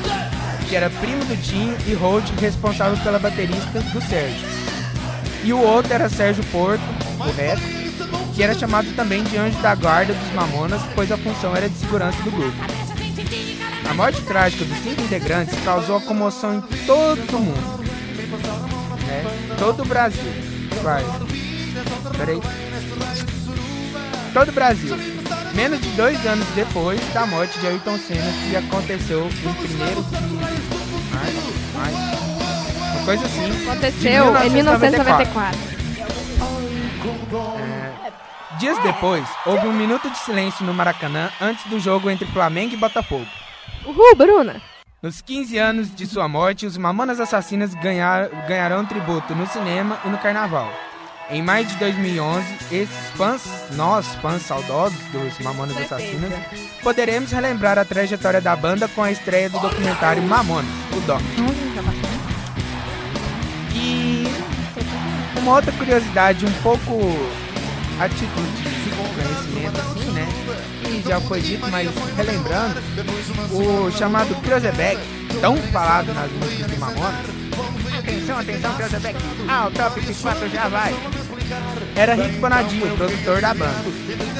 que 0.68 0.76
era 0.76 0.90
primo 0.90 1.24
do 1.26 1.42
Tinho 1.42 1.76
e 1.88 1.94
Holt, 1.94 2.30
responsável 2.40 2.98
pela 3.04 3.20
baterista 3.20 3.80
do 3.80 4.02
Sérgio. 4.02 4.48
E 5.44 5.54
o 5.54 5.60
outro 5.60 5.94
era 5.94 6.10
Sérgio 6.10 6.44
Porto, 6.46 6.82
correto, 7.18 7.62
que 8.34 8.44
era 8.44 8.54
chamado 8.54 8.88
também 8.96 9.24
de 9.24 9.38
anjo 9.38 9.58
da 9.60 9.76
guarda 9.76 10.14
dos 10.14 10.34
Mamonas, 10.34 10.82
pois 10.94 11.12
a 11.12 11.18
função 11.18 11.56
era 11.56 11.70
de 11.70 11.78
segurança 11.78 12.22
do 12.24 12.32
grupo. 12.32 12.85
A 13.90 13.94
morte 13.94 14.22
trágica 14.24 14.66
dos 14.66 14.78
cinco 14.80 15.02
integrantes 15.02 15.58
causou 15.64 15.98
a 15.98 16.02
comoção 16.02 16.56
em 16.56 16.62
todo 16.86 17.38
o 17.38 17.40
mundo. 17.40 17.84
Né? 19.08 19.24
Todo 19.58 19.84
o 19.84 19.86
Brasil. 19.86 20.32
Vai. 20.82 21.04
Peraí. 22.18 22.42
Todo 24.34 24.50
o 24.50 24.52
Brasil. 24.52 24.98
Menos 25.54 25.80
de 25.80 25.90
dois 25.92 26.26
anos 26.26 26.46
depois 26.56 27.00
da 27.14 27.26
morte 27.26 27.58
de 27.60 27.68
Ayrton 27.68 27.98
Senna, 27.98 28.32
que 28.50 28.56
aconteceu 28.58 29.22
em 29.22 29.26
1 29.26 29.30
de 29.68 29.74
março, 29.76 30.06
maio, 31.74 31.96
uma 32.94 33.06
coisa 33.06 33.26
assim. 33.26 33.64
Aconteceu 33.70 34.44
em 34.44 34.50
1994. 34.50 35.76
Dias 38.60 38.78
depois, 38.84 39.26
houve 39.46 39.68
um 39.68 39.74
minuto 39.74 40.10
de 40.10 40.18
silêncio 40.18 40.66
no 40.66 40.74
Maracanã 40.74 41.30
antes 41.40 41.66
do 41.66 41.80
jogo 41.80 42.10
entre 42.10 42.26
Flamengo 42.26 42.74
e 42.74 42.78
Botafogo. 42.78 43.26
Uhul, 43.86 44.16
Bruna. 44.16 44.62
Nos 45.02 45.22
15 45.22 45.58
anos 45.60 45.96
de 45.96 46.08
sua 46.08 46.28
morte, 46.28 46.66
os 46.66 46.78
Mamonas 46.78 47.20
Assassinas 47.20 47.76
ganhar, 47.76 48.28
ganharão 48.48 48.86
tributo 48.86 49.36
no 49.36 49.46
cinema 49.46 50.00
e 50.04 50.10
no 50.10 50.18
carnaval. 50.18 50.72
Em 51.30 51.42
maio 51.42 51.66
de 51.66 51.76
2011, 51.76 52.46
esses 52.72 53.10
fãs, 53.16 53.44
nós, 53.72 54.08
fãs 54.16 54.42
saudosos 54.42 55.00
dos 55.12 55.38
Mamonas 55.40 55.78
Assassinas, 55.78 56.34
poderemos 56.82 57.32
relembrar 57.32 57.78
a 57.78 57.86
trajetória 57.86 58.42
da 58.42 58.56
banda 58.56 58.88
com 58.88 59.04
a 59.04 59.12
estreia 59.12 59.50
do 59.50 59.60
documentário 59.60 60.24
Mamonas, 60.24 60.70
o 60.96 61.00
Doc. 61.02 61.22
E 63.76 64.24
uma 65.40 65.56
outra 65.56 65.72
curiosidade 65.74 66.46
um 66.46 66.54
pouco 66.64 67.00
a 68.00 68.10
título 68.10 68.48
de 68.58 68.76
conhecimento, 68.96 69.80
assim, 69.80 70.12
né? 70.12 70.45
Já 71.08 71.22
foi 71.22 71.40
dito, 71.40 71.68
mas 71.70 71.90
relembrando, 72.18 72.82
o 73.52 73.92
chamado 73.92 74.34
Cruzeback, 74.42 75.00
tão 75.40 75.56
falado 75.58 76.14
nas 76.14 76.32
músicas 76.32 76.72
do 76.72 76.80
Mamonas. 76.80 77.26
Atenção, 78.00 78.40
atenção, 78.40 78.76
Cruzeback. 78.76 79.20
Ah, 79.48 79.68
o 79.68 79.72
Top 79.72 80.02
4 80.02 80.50
já 80.50 80.68
vai. 80.68 80.96
Era 81.96 82.16
Rick 82.16 82.38
Bonadio, 82.38 82.88
o 82.92 82.98
produtor 82.98 83.40
da 83.40 83.54
banda. 83.54 83.84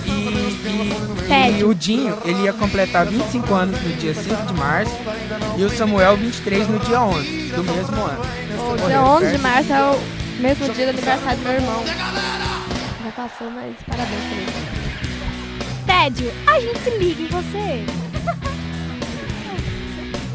E, 0.06 0.10
e, 1.30 1.60
e 1.60 1.64
o 1.64 1.74
Dinho, 1.76 2.18
ele 2.26 2.44
ia 2.44 2.54
completar 2.54 3.06
25 3.06 3.54
anos 3.54 3.80
no 3.82 3.94
dia 3.94 4.14
5 4.14 4.46
de 4.48 4.54
março 4.54 4.96
e 5.58 5.64
o 5.64 5.70
Samuel 5.70 6.18
23 6.18 6.68
no 6.68 6.80
dia 6.80 7.00
11 7.00 7.52
do 7.56 7.64
mesmo 7.64 8.04
ano. 8.04 8.22
O 8.84 8.88
dia 8.88 9.02
11 9.02 9.32
de 9.32 9.38
março 9.38 9.72
é 9.72 9.82
o 9.84 10.00
mesmo 10.42 10.74
dia 10.74 10.86
do 10.86 10.90
aniversário 10.90 11.38
do 11.38 11.44
meu 11.44 11.54
irmão. 11.54 11.84
Já 11.86 13.12
passou, 13.12 13.52
mas 13.52 13.76
parabéns 13.88 14.24
pra 14.24 14.38
ele. 14.38 14.75
Tédio, 15.98 16.30
a 16.46 16.60
gente 16.60 16.78
se 16.80 16.90
liga 16.98 17.22
em 17.22 17.28
você. 17.28 17.86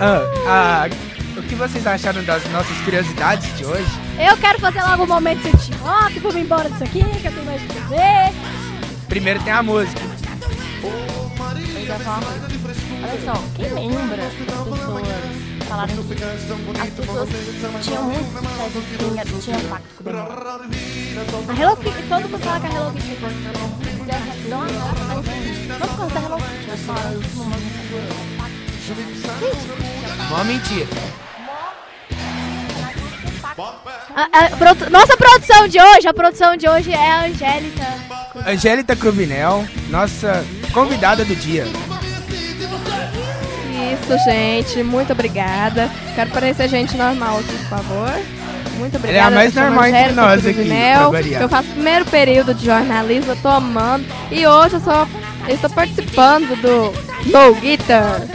Ah, 0.01 0.23
ah, 0.49 0.89
o 1.37 1.43
que 1.43 1.55
vocês 1.55 1.87
acharam 1.87 2.25
das 2.25 2.43
nossas 2.51 2.77
curiosidades 2.79 3.55
de 3.59 3.67
hoje? 3.67 3.91
Eu 4.19 4.39
quero 4.39 4.59
fazer 4.59 4.83
logo 4.83 5.05
um 5.05 5.07
momento 5.07 5.43
rock, 5.83 6.19
vou 6.19 6.33
me 6.33 6.41
embora 6.41 6.71
disso 6.71 6.83
aqui, 6.83 7.05
que 7.05 7.29
eu 7.29 7.33
tenho 7.33 7.45
mais 7.45 7.63
o 7.63 7.67
que 7.67 7.75
fazer. 7.75 8.35
Primeiro 9.07 9.43
tem 9.43 9.53
a 9.53 9.63
música. 9.63 10.01
Olha 13.03 13.21
só, 13.25 13.45
quem 13.55 13.89
lembra 13.91 14.17
das 14.17 14.33
pessoas 14.33 15.41
falarem 15.71 15.95
que 15.95 16.01
as 16.01 16.91
pessoas 16.91 17.29
tinham 17.85 18.03
muito 18.03 18.25
sucesso 18.73 18.99
tinha, 18.99 19.25
tinha 19.41 19.69
pacto 19.69 19.89
com 19.97 20.03
o 20.03 20.13
demônio. 20.13 20.33
A 21.49 21.63
Hello 21.63 21.77
Kitty, 21.77 22.03
todo 22.09 22.29
mundo 22.29 22.39
fala 22.41 22.61
que 22.61 22.67
a 22.67 22.71
Hello 22.71 22.93
Kitty 22.93 23.17
Não, 24.49 24.61
não, 24.61 24.67
não, 24.67 25.50
eu 25.71 27.21
tinha 27.23 27.43
uma 27.45 27.57
Uma 30.37 30.45
mentira. 30.45 30.87
A- 34.17 34.29
a 34.47 34.51
produ- 34.57 34.91
Nossa 34.91 35.17
produção 35.17 35.69
de 35.69 35.81
hoje, 35.81 36.09
a 36.09 36.15
produção 36.15 36.57
de 36.57 36.69
hoje 36.69 36.93
é 36.93 37.11
a 37.11 37.25
Angélica. 37.27 37.87
Angélica 38.47 38.97
Cruvinel, 38.97 39.65
nossa 39.89 40.45
convidada 40.73 41.25
do 41.25 41.35
dia. 41.37 41.65
Isso, 43.93 44.25
gente. 44.25 44.83
Muito 44.83 45.13
obrigada. 45.13 45.91
Quero 46.15 46.31
parecer 46.31 46.69
gente 46.69 46.97
normal 46.97 47.39
aqui, 47.39 47.53
por 47.59 47.69
favor. 47.69 48.11
Muito 48.79 48.97
Ela 48.97 49.07
é 49.07 49.21
a 49.21 49.27
obrigada. 49.29 49.31
mais 49.37 49.55
normal 49.55 49.85
entre 49.87 49.99
Angélica 50.01 50.23
nós 50.23 50.47
aqui. 50.47 51.33
Eu 51.35 51.49
faço 51.49 51.69
o 51.69 51.73
primeiro 51.73 52.05
período 52.07 52.55
de 52.55 52.65
jornalismo, 52.67 53.33
eu 53.33 53.37
tô 53.37 53.49
amando. 53.49 54.05
E 54.31 54.47
hoje 54.47 54.75
eu 54.77 54.81
só 54.81 55.07
eu 55.49 55.55
estou 55.55 55.71
participando 55.71 56.55
do 56.61 56.93
No 57.31 57.55
Guitar. 57.55 58.21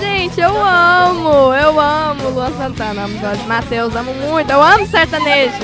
Gente, 0.00 0.40
eu 0.40 0.56
amo, 0.64 1.52
eu 1.54 1.78
amo 1.80 2.28
Luan 2.30 2.52
Santana, 2.56 3.04
amo 3.04 3.18
Jorge 3.20 3.42
Matheus, 3.44 3.94
amo 3.96 4.12
muito, 4.14 4.50
eu 4.50 4.62
amo 4.62 4.86
sertanejo. 4.86 5.54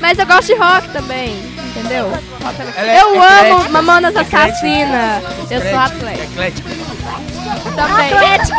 Mas 0.00 0.18
eu 0.18 0.26
gosto 0.26 0.46
de 0.48 0.54
rock 0.54 0.88
também, 0.88 1.36
entendeu? 1.70 2.10
Ela 2.76 2.92
é 2.92 3.00
eu 3.00 3.22
amo 3.22 3.22
eclética, 3.22 3.68
Mamonas 3.70 4.14
eclética, 4.16 4.44
Assassina. 4.44 5.22
Eu 5.50 5.60
sou 5.60 5.78
atleta 5.78 6.22
Eclética. 6.24 6.68
também. 7.76 8.12
Atlética. 8.12 8.56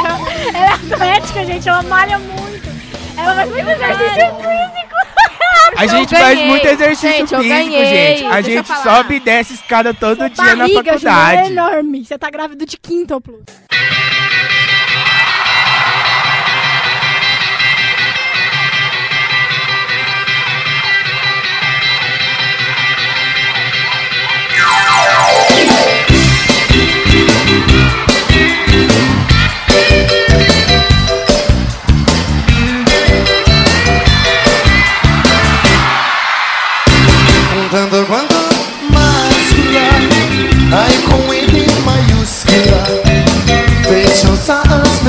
Ela 0.54 0.66
é 0.66 0.74
atlética, 0.74 1.46
gente. 1.46 1.68
Ela 1.68 1.84
malha 1.84 2.18
muito. 2.20 2.70
Ela 3.18 3.36
faz 3.36 3.50
muito 3.50 3.70
exercício 3.70 4.36
físico. 4.38 4.96
A 5.84 5.88
gente 5.88 6.16
faz 6.16 6.40
muito 6.40 6.66
exercício 6.66 7.10
Gente, 7.10 7.36
físico, 7.36 7.86
gente. 7.86 8.26
A 8.26 8.42
Deixa 8.42 8.50
gente 8.50 8.84
sobe 8.84 9.16
e 9.16 9.20
desce 9.20 9.54
escada 9.56 9.94
todo 9.94 10.30
dia 10.30 10.56
na 10.56 10.68
Barriga, 10.68 10.98
Ju, 10.98 11.08
é 11.08 11.12
faculdade. 11.12 11.52
enorme. 11.52 12.06
Você 12.06 12.18
tá 12.18 12.30
grávido 12.30 12.66
de 12.66 12.78
quíntuplo. 12.78 13.44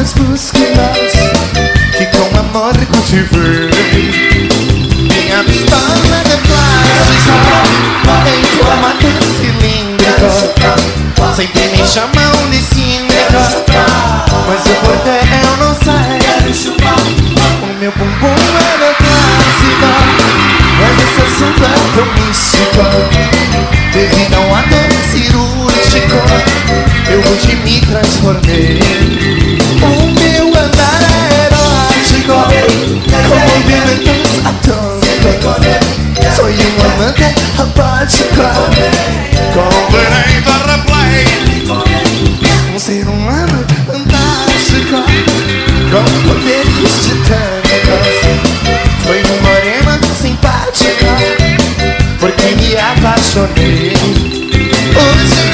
As 0.04 0.12
búsculas 0.12 1.12
Que 1.96 2.04
com 2.06 2.38
amor 2.38 2.74
cultivei. 2.92 3.70
Minha 5.00 5.42
pistola 5.44 6.18
de 6.28 6.36
plástico 6.46 7.48
Em 8.28 8.44
formato 8.58 9.08
cilíndrico 9.38 10.28
Sempre 11.34 11.68
me 11.68 11.82
chamam 11.88 12.50
de 12.50 12.60
cínica 12.62 13.40
Mas 14.46 14.60
o 14.66 14.74
porquê 14.84 15.18
eu 15.42 15.52
não 15.64 15.72
sei. 15.74 16.14
O 17.62 17.66
meu 17.78 17.92
bumbum 17.92 18.28
é 18.28 18.78
da 18.78 18.94
clássica 18.94 19.90
mas 20.76 20.98
esse 20.98 21.20
assunto 21.22 21.62
é 21.62 21.66
tão 21.94 22.06
místico. 22.26 22.82
Devido 23.92 24.34
a 24.34 24.40
um 24.40 24.54
ato 24.56 24.74
cirúrgico 25.08 25.43
Eu 27.10 27.20
hoje 27.20 27.54
me 27.64 27.80
transformei. 27.80 28.78
O 29.82 29.86
meu 30.10 30.48
andar 30.48 31.00
é 31.02 31.46
erótico 31.46 32.36
Com 33.28 33.36
movimentos 33.38 34.40
atômicos 34.44 36.34
Sou 36.34 36.46
um 36.46 36.50
amante 36.92 37.26
apático 37.58 38.44
Com 39.52 39.68
direito 39.90 40.50
a 40.50 40.52
replay. 40.72 41.26
Um 42.74 42.78
ser 42.78 43.06
humano 43.06 43.64
fantástico 43.86 44.98
Com 45.90 46.04
poderes 46.28 46.92
titânicos 47.04 47.64
foi 49.04 49.22
uma 49.22 49.36
morena 49.42 50.00
simpática 50.20 51.10
Porque 52.18 52.48
me 52.56 52.76
apaixonei. 52.76 53.92
Hoje 54.96 55.53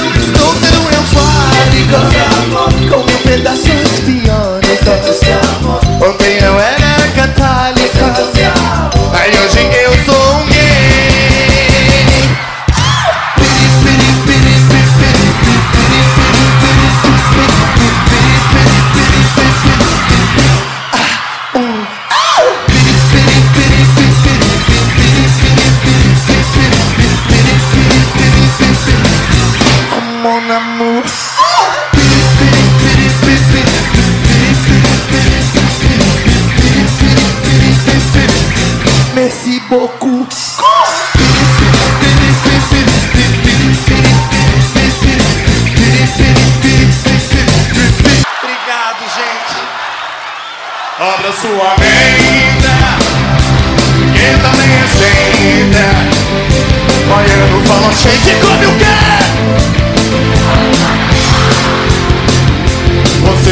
eufórico 3.42 3.70
Com 4.10 4.19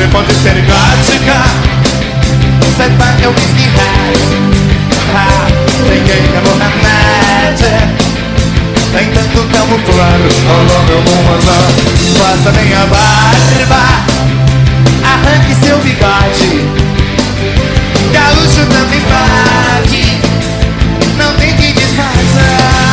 Você 0.08 0.16
pode 0.16 0.32
ser 0.32 0.54
gótica. 0.62 1.36
Você 2.62 2.88
vai 2.88 3.12
ter 3.16 3.26
whisky 3.28 3.68
high 3.76 4.16
Ah, 5.14 5.46
Ninguém 5.82 6.24
amor 6.38 6.56
na 6.56 6.68
net 6.68 7.62
Tentando 8.90 9.48
camuflar 9.52 10.20
Olá 10.48 10.82
meu 10.88 11.00
bom 11.02 11.34
azar. 11.34 11.68
Faça 12.16 12.50
minha 12.58 12.86
barba 12.86 13.82
Arranque 15.04 15.54
seu 15.62 15.76
bigode. 15.78 16.50
Gaúcho 18.10 18.64
também 18.66 19.02
pode 19.02 20.02
Não 21.18 21.34
tem 21.34 21.54
que 21.54 21.72
disfarçar 21.72 22.87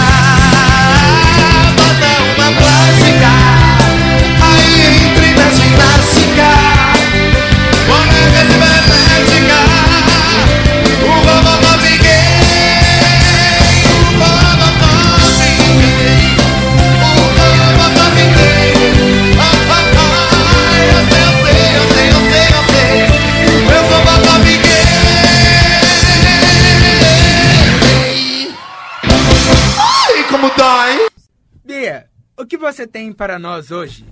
o 32.38 32.46
que 32.46 32.58
você 32.58 32.86
tem 32.86 33.14
para 33.14 33.40
nós 33.40 33.72
hoje? 33.72 34.06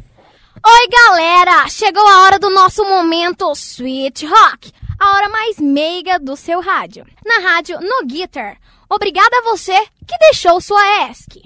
Oi, 0.65 0.87
galera! 0.87 1.67
Chegou 1.67 2.07
a 2.07 2.23
hora 2.23 2.39
do 2.39 2.49
nosso 2.49 2.83
momento 2.85 3.51
Sweet 3.51 4.25
Rock, 4.25 4.71
a 4.99 5.15
hora 5.15 5.29
mais 5.29 5.57
meiga 5.59 6.17
do 6.19 6.35
seu 6.35 6.61
rádio. 6.61 7.05
Na 7.25 7.39
rádio 7.39 7.79
No 7.81 8.05
Guitar. 8.05 8.57
Obrigada 8.89 9.37
a 9.39 9.41
você 9.41 9.77
que 10.07 10.17
deixou 10.19 10.61
sua 10.61 11.09
ESC. 11.09 11.43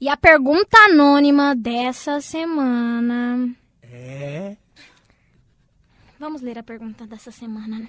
E 0.00 0.08
a 0.08 0.16
pergunta 0.16 0.78
anônima 0.78 1.54
dessa 1.54 2.20
semana. 2.20 3.54
É. 3.82 4.56
Vamos 6.18 6.40
ler 6.40 6.58
a 6.58 6.62
pergunta 6.62 7.06
dessa 7.06 7.30
semana. 7.30 7.88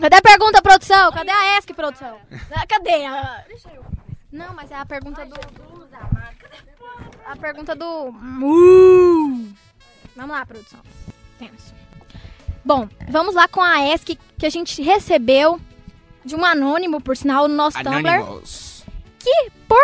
Cadê 0.00 0.16
a 0.16 0.22
pergunta, 0.22 0.62
produção? 0.62 1.12
Cadê 1.12 1.30
a 1.30 1.58
ESC, 1.58 1.74
produção? 1.74 2.18
Cadê 2.68 3.04
a. 3.04 3.44
Deixa 3.48 3.68
eu. 3.70 3.84
Não, 4.34 4.52
mas 4.52 4.68
é 4.72 4.74
a 4.74 4.84
pergunta 4.84 5.24
do. 5.24 5.36
A 7.24 7.36
pergunta 7.36 7.76
do. 7.76 8.10
Vamos 8.10 9.54
lá, 10.16 10.44
produção. 10.44 10.80
Tenso. 11.38 11.72
Bom, 12.64 12.88
vamos 13.08 13.36
lá 13.36 13.46
com 13.46 13.62
a 13.62 13.94
ESC 13.94 14.18
que 14.36 14.44
a 14.44 14.50
gente 14.50 14.82
recebeu 14.82 15.60
de 16.24 16.34
um 16.34 16.44
anônimo, 16.44 17.00
por 17.00 17.16
sinal, 17.16 17.46
no 17.46 17.54
nosso 17.54 17.78
Tumblr. 17.78 18.08
Anonymous. 18.08 18.84
Que 19.20 19.50
por, 19.68 19.78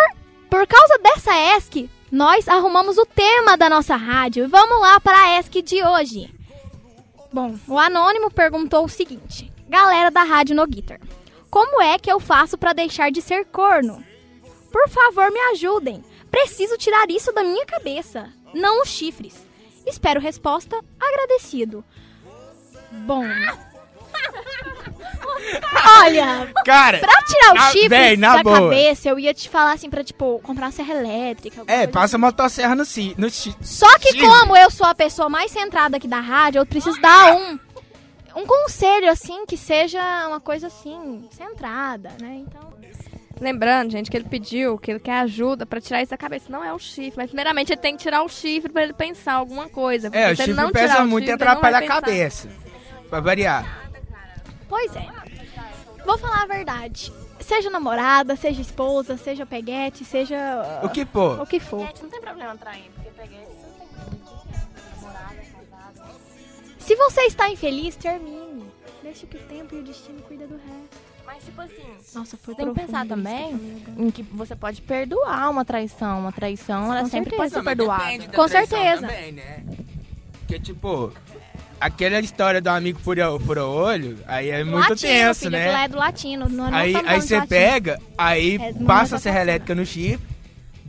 por 0.50 0.66
causa 0.66 0.98
dessa 0.98 1.30
ESC, 1.56 1.88
nós 2.10 2.48
arrumamos 2.48 2.98
o 2.98 3.06
tema 3.06 3.56
da 3.56 3.70
nossa 3.70 3.94
rádio. 3.94 4.48
Vamos 4.48 4.80
lá 4.80 4.98
para 4.98 5.16
a 5.16 5.38
ESC 5.38 5.62
de 5.62 5.80
hoje. 5.84 6.34
Bom, 7.32 7.56
o 7.68 7.78
anônimo 7.78 8.32
perguntou 8.32 8.84
o 8.84 8.88
seguinte: 8.88 9.52
Galera 9.68 10.10
da 10.10 10.24
Rádio 10.24 10.56
No 10.56 10.66
Guitar, 10.66 10.98
como 11.48 11.80
é 11.80 12.00
que 12.00 12.10
eu 12.10 12.18
faço 12.18 12.58
para 12.58 12.72
deixar 12.72 13.12
de 13.12 13.22
ser 13.22 13.44
corno? 13.44 14.09
Por 14.70 14.88
favor, 14.88 15.30
me 15.30 15.40
ajudem. 15.52 16.04
Preciso 16.30 16.76
tirar 16.78 17.10
isso 17.10 17.32
da 17.32 17.42
minha 17.42 17.66
cabeça, 17.66 18.28
não 18.54 18.82
os 18.82 18.88
chifres. 18.88 19.34
Espero 19.86 20.20
resposta 20.20 20.78
agradecido. 21.00 21.84
Bom. 22.92 23.24
Olha, 26.02 26.52
Cara, 26.64 26.98
pra 26.98 27.22
tirar 27.22 27.48
os 27.54 27.60
Na- 27.60 27.70
chifres 27.72 27.88
véi, 27.88 28.16
na 28.16 28.36
da 28.36 28.42
boa. 28.42 28.60
cabeça, 28.60 29.08
eu 29.08 29.18
ia 29.18 29.32
te 29.34 29.48
falar 29.48 29.72
assim 29.72 29.88
pra, 29.90 30.04
tipo, 30.04 30.38
comprar 30.42 30.66
uma 30.66 30.72
serra 30.72 30.94
elétrica. 30.94 31.64
é, 31.66 31.86
passa 31.86 32.18
motosserra 32.18 32.74
no 32.74 32.84
si, 32.84 33.14
no 33.18 33.30
chi- 33.30 33.54
só 33.62 33.98
que 33.98 34.12
Chifre. 34.12 34.20
como 34.26 34.56
eu 34.56 34.70
sou 34.70 34.86
a 34.86 34.94
pessoa 34.94 35.28
mais 35.28 35.50
centrada 35.50 35.96
aqui 35.96 36.06
da 36.08 36.20
rádio, 36.20 36.60
eu 36.60 36.66
preciso 36.66 37.00
dar 37.00 37.34
um 37.36 37.58
um 38.36 38.46
conselho 38.46 39.10
assim 39.10 39.44
que 39.44 39.56
seja 39.56 40.00
uma 40.28 40.38
coisa 40.40 40.68
assim 40.68 41.28
centrada, 41.32 42.12
né? 42.20 42.44
Então, 42.46 42.72
Lembrando, 43.40 43.90
gente, 43.90 44.10
que 44.10 44.16
ele 44.16 44.28
pediu, 44.28 44.76
que 44.78 44.90
ele 44.90 45.00
quer 45.00 45.20
ajuda 45.20 45.64
pra 45.64 45.80
tirar 45.80 46.02
isso 46.02 46.10
da 46.10 46.16
cabeça. 46.18 46.46
Não 46.50 46.62
é 46.62 46.72
o 46.74 46.78
chifre, 46.78 47.14
mas 47.16 47.28
primeiramente 47.28 47.72
ele 47.72 47.80
tem 47.80 47.96
que 47.96 48.02
tirar 48.02 48.22
o 48.22 48.28
chifre 48.28 48.70
pra 48.70 48.82
ele 48.82 48.92
pensar 48.92 49.32
alguma 49.34 49.68
coisa. 49.68 50.10
porque 50.10 50.22
É, 50.22 50.30
o 50.30 50.36
chifre 50.36 50.52
não 50.52 50.70
pesa 50.70 51.02
o 51.02 51.08
muito 51.08 51.24
e 51.24 51.30
chifre, 51.30 51.44
não 51.44 51.52
atrapalha 51.52 51.78
a 51.78 51.86
cabeça. 51.86 52.48
Pra 53.08 53.20
variar. 53.20 53.90
pois 54.68 54.94
é. 54.94 55.06
Vou 56.04 56.18
falar 56.18 56.42
a 56.42 56.46
verdade. 56.46 57.12
Seja 57.40 57.70
namorada, 57.70 58.36
seja 58.36 58.60
esposa, 58.60 59.16
seja 59.16 59.46
peguete, 59.46 60.04
seja 60.04 60.80
O 60.82 60.88
que 60.90 61.04
for. 61.06 61.40
o 61.40 61.46
que 61.46 61.58
for. 61.58 61.86
Gente, 61.86 62.02
não 62.02 62.10
tem 62.10 62.20
problema 62.20 62.56
trair, 62.56 62.90
porque 62.94 63.10
peguei 63.10 63.38
isso 63.38 63.66
não 63.66 64.36
tem 64.44 64.60
namorada, 64.96 65.34
casada. 65.34 66.10
Se 66.78 66.94
você 66.94 67.22
está 67.22 67.48
infeliz, 67.50 67.96
termine. 67.96 68.69
Deixe 69.10 69.26
que 69.26 69.36
o 69.36 69.40
tempo 69.40 69.74
e 69.74 69.78
o 69.80 69.82
destino 69.82 70.22
cuida 70.22 70.46
do 70.46 70.54
resto. 70.54 70.96
Mas, 71.26 71.42
tipo 71.44 71.60
assim, 71.60 71.82
Nossa, 72.14 72.36
foi 72.36 72.54
tem 72.54 72.72
que 72.72 72.80
pensar 72.80 73.04
também 73.08 73.84
em 73.98 74.08
que 74.08 74.22
você 74.22 74.54
pode 74.54 74.80
perdoar 74.82 75.50
uma 75.50 75.64
traição. 75.64 76.20
Uma 76.20 76.30
traição, 76.30 76.92
ela 76.92 77.00
Com 77.02 77.08
sempre 77.08 77.30
certeza. 77.30 77.36
pode 77.36 77.52
ser 77.52 77.62
perdoada. 77.76 78.04
depende 78.04 78.26
da 78.28 78.32
Com 78.36 78.48
traição 78.48 78.78
certeza. 78.78 79.06
Também, 79.08 79.32
né? 79.32 79.64
Porque, 80.38 80.60
tipo, 80.60 81.12
aquela 81.80 82.20
história 82.20 82.60
do 82.60 82.68
amigo 82.68 83.00
fura, 83.00 83.36
fura 83.40 83.64
olho, 83.66 84.16
aí 84.28 84.48
é 84.48 84.62
muito 84.62 84.90
latino, 84.90 84.96
tenso, 85.12 85.40
filho, 85.40 85.50
né? 85.50 85.58
aquilo 85.62 85.72
lá 85.74 85.82
é 85.84 85.88
do 85.88 85.96
latino. 85.98 86.48
Não, 86.48 86.70
não 86.70 86.78
Aí, 86.78 86.92
estamos 86.92 86.96
aí 86.96 87.02
falando 87.04 87.20
de 87.22 87.26
você 87.28 87.34
latino. 87.34 87.48
pega, 87.48 88.00
aí 88.16 88.54
É, 88.54 88.72
não 88.72 88.82
é 88.82 88.84
passa 88.86 89.16
a 89.16 89.18
serra 89.18 89.40
elétrica 89.40 89.74
no 89.74 89.84
chifre, 89.84 90.26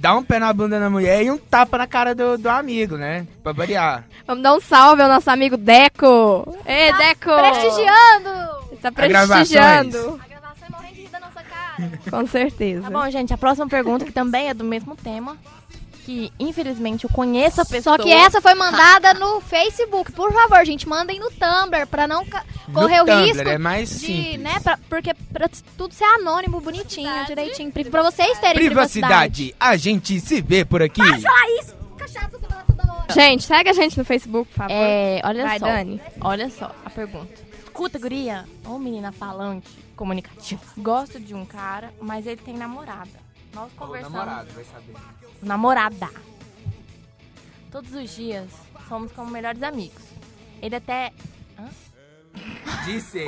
dá 0.02 0.16
um 0.16 0.24
pé 0.24 0.40
na 0.40 0.52
bunda 0.52 0.80
da 0.80 0.90
mulher 0.90 1.24
e 1.24 1.30
um 1.30 1.38
tapa 1.38 1.78
na 1.78 1.86
cara 1.86 2.16
do, 2.16 2.36
do 2.36 2.50
amigo, 2.50 2.98
né? 2.98 3.28
Pra 3.44 3.52
variar. 3.52 4.04
Vamos 4.26 4.42
dar 4.42 4.56
um 4.56 4.60
salve 4.60 5.04
ao 5.04 5.08
nosso 5.08 5.30
amigo 5.30 5.56
Deco. 5.56 6.58
Ei, 6.66 6.92
Deco! 6.94 7.30
Prestigiando! 7.36 8.74
Está 8.74 8.90
gravações. 8.90 9.30
prestigiando. 9.30 10.20
A 10.20 10.28
gravação 10.28 10.68
é 10.68 10.72
morrendo 10.72 11.12
da 11.12 11.20
nossa 11.20 11.44
cara. 11.44 11.92
Com 12.10 12.28
certeza. 12.28 12.82
Tá 12.82 12.90
bom, 12.90 13.10
gente, 13.12 13.32
a 13.32 13.38
próxima 13.38 13.68
pergunta, 13.68 14.04
que 14.04 14.12
também 14.12 14.50
é 14.50 14.56
do 14.56 14.64
mesmo 14.64 14.96
tema, 14.96 15.38
que 16.12 16.34
infelizmente 16.40 17.06
eu 17.06 17.10
conheço 17.10 17.62
a 17.62 17.66
pessoa. 17.66 17.96
Só 17.98 18.04
que 18.04 18.12
essa 18.12 18.42
foi 18.42 18.54
mandada 18.54 19.14
no 19.14 19.40
Facebook. 19.40 20.12
Por 20.12 20.32
favor, 20.34 20.66
gente, 20.66 20.88
mandem 20.88 21.20
no 21.20 21.32
Tumblr 21.32 21.88
pra 21.88 22.06
não 22.08 22.26
correr 22.74 22.98
no 22.98 23.04
o 23.04 23.06
Tumblr, 23.06 23.26
risco 23.26 23.50
é 23.50 23.58
mais 23.58 23.90
de, 23.90 23.96
simples. 24.00 24.40
né, 24.40 24.60
pra- 24.60 24.78
porque 24.90 25.14
pra 25.32 25.50
tudo 25.78 25.94
ser 25.94 26.04
anônimo, 26.04 26.60
bonitinho, 26.60 27.10
direitinho, 27.26 27.72
pri- 27.72 27.86
pra 27.90 28.04
vocês 28.04 28.38
terem 28.40 28.56
privacidade. 28.66 29.54
Privacidade, 29.54 29.56
a 29.60 29.78
gente 29.78 30.20
se 30.20 30.42
vê 30.42 30.66
por 30.66 30.82
aqui. 30.82 31.02
isso, 31.02 31.76
cachaça 31.98 32.38
toda 32.40 32.56
toda 32.68 32.94
hora. 32.94 33.14
Gente, 33.14 33.44
segue 33.44 33.70
a 33.70 33.74
gente 33.74 33.98
no 33.98 34.04
Facebook, 34.04 34.50
por 34.52 34.58
favor. 34.58 34.72
É, 34.74 35.22
olha 35.24 35.46
Vai, 35.46 35.60
só. 35.60 35.66
Dani. 35.66 36.02
Olha 36.20 36.50
só 36.50 36.76
a 36.86 36.90
pergunta. 36.90 37.34
Escuta, 37.64 37.98
guria. 37.98 38.46
Ô, 38.66 38.78
menina 38.78 39.12
falante, 39.14 39.68
comunicativa. 39.96 40.62
Gosto 40.78 41.20
de 41.20 41.34
um 41.34 41.46
cara, 41.46 41.94
mas 42.02 42.28
ele 42.28 42.42
tem 42.42 42.58
namorada. 42.58 43.10
Nós 43.54 43.72
conversamos. 43.78 44.18
vai 44.54 44.64
saber. 44.66 44.94
Namorada. 45.42 46.10
Todos 47.72 47.94
os 47.94 48.16
dias 48.16 48.50
somos 48.88 49.12
como 49.12 49.32
melhores 49.32 49.64
amigos. 49.64 50.04
Ele 50.62 50.76
até. 50.76 51.12
Disse 52.86 53.20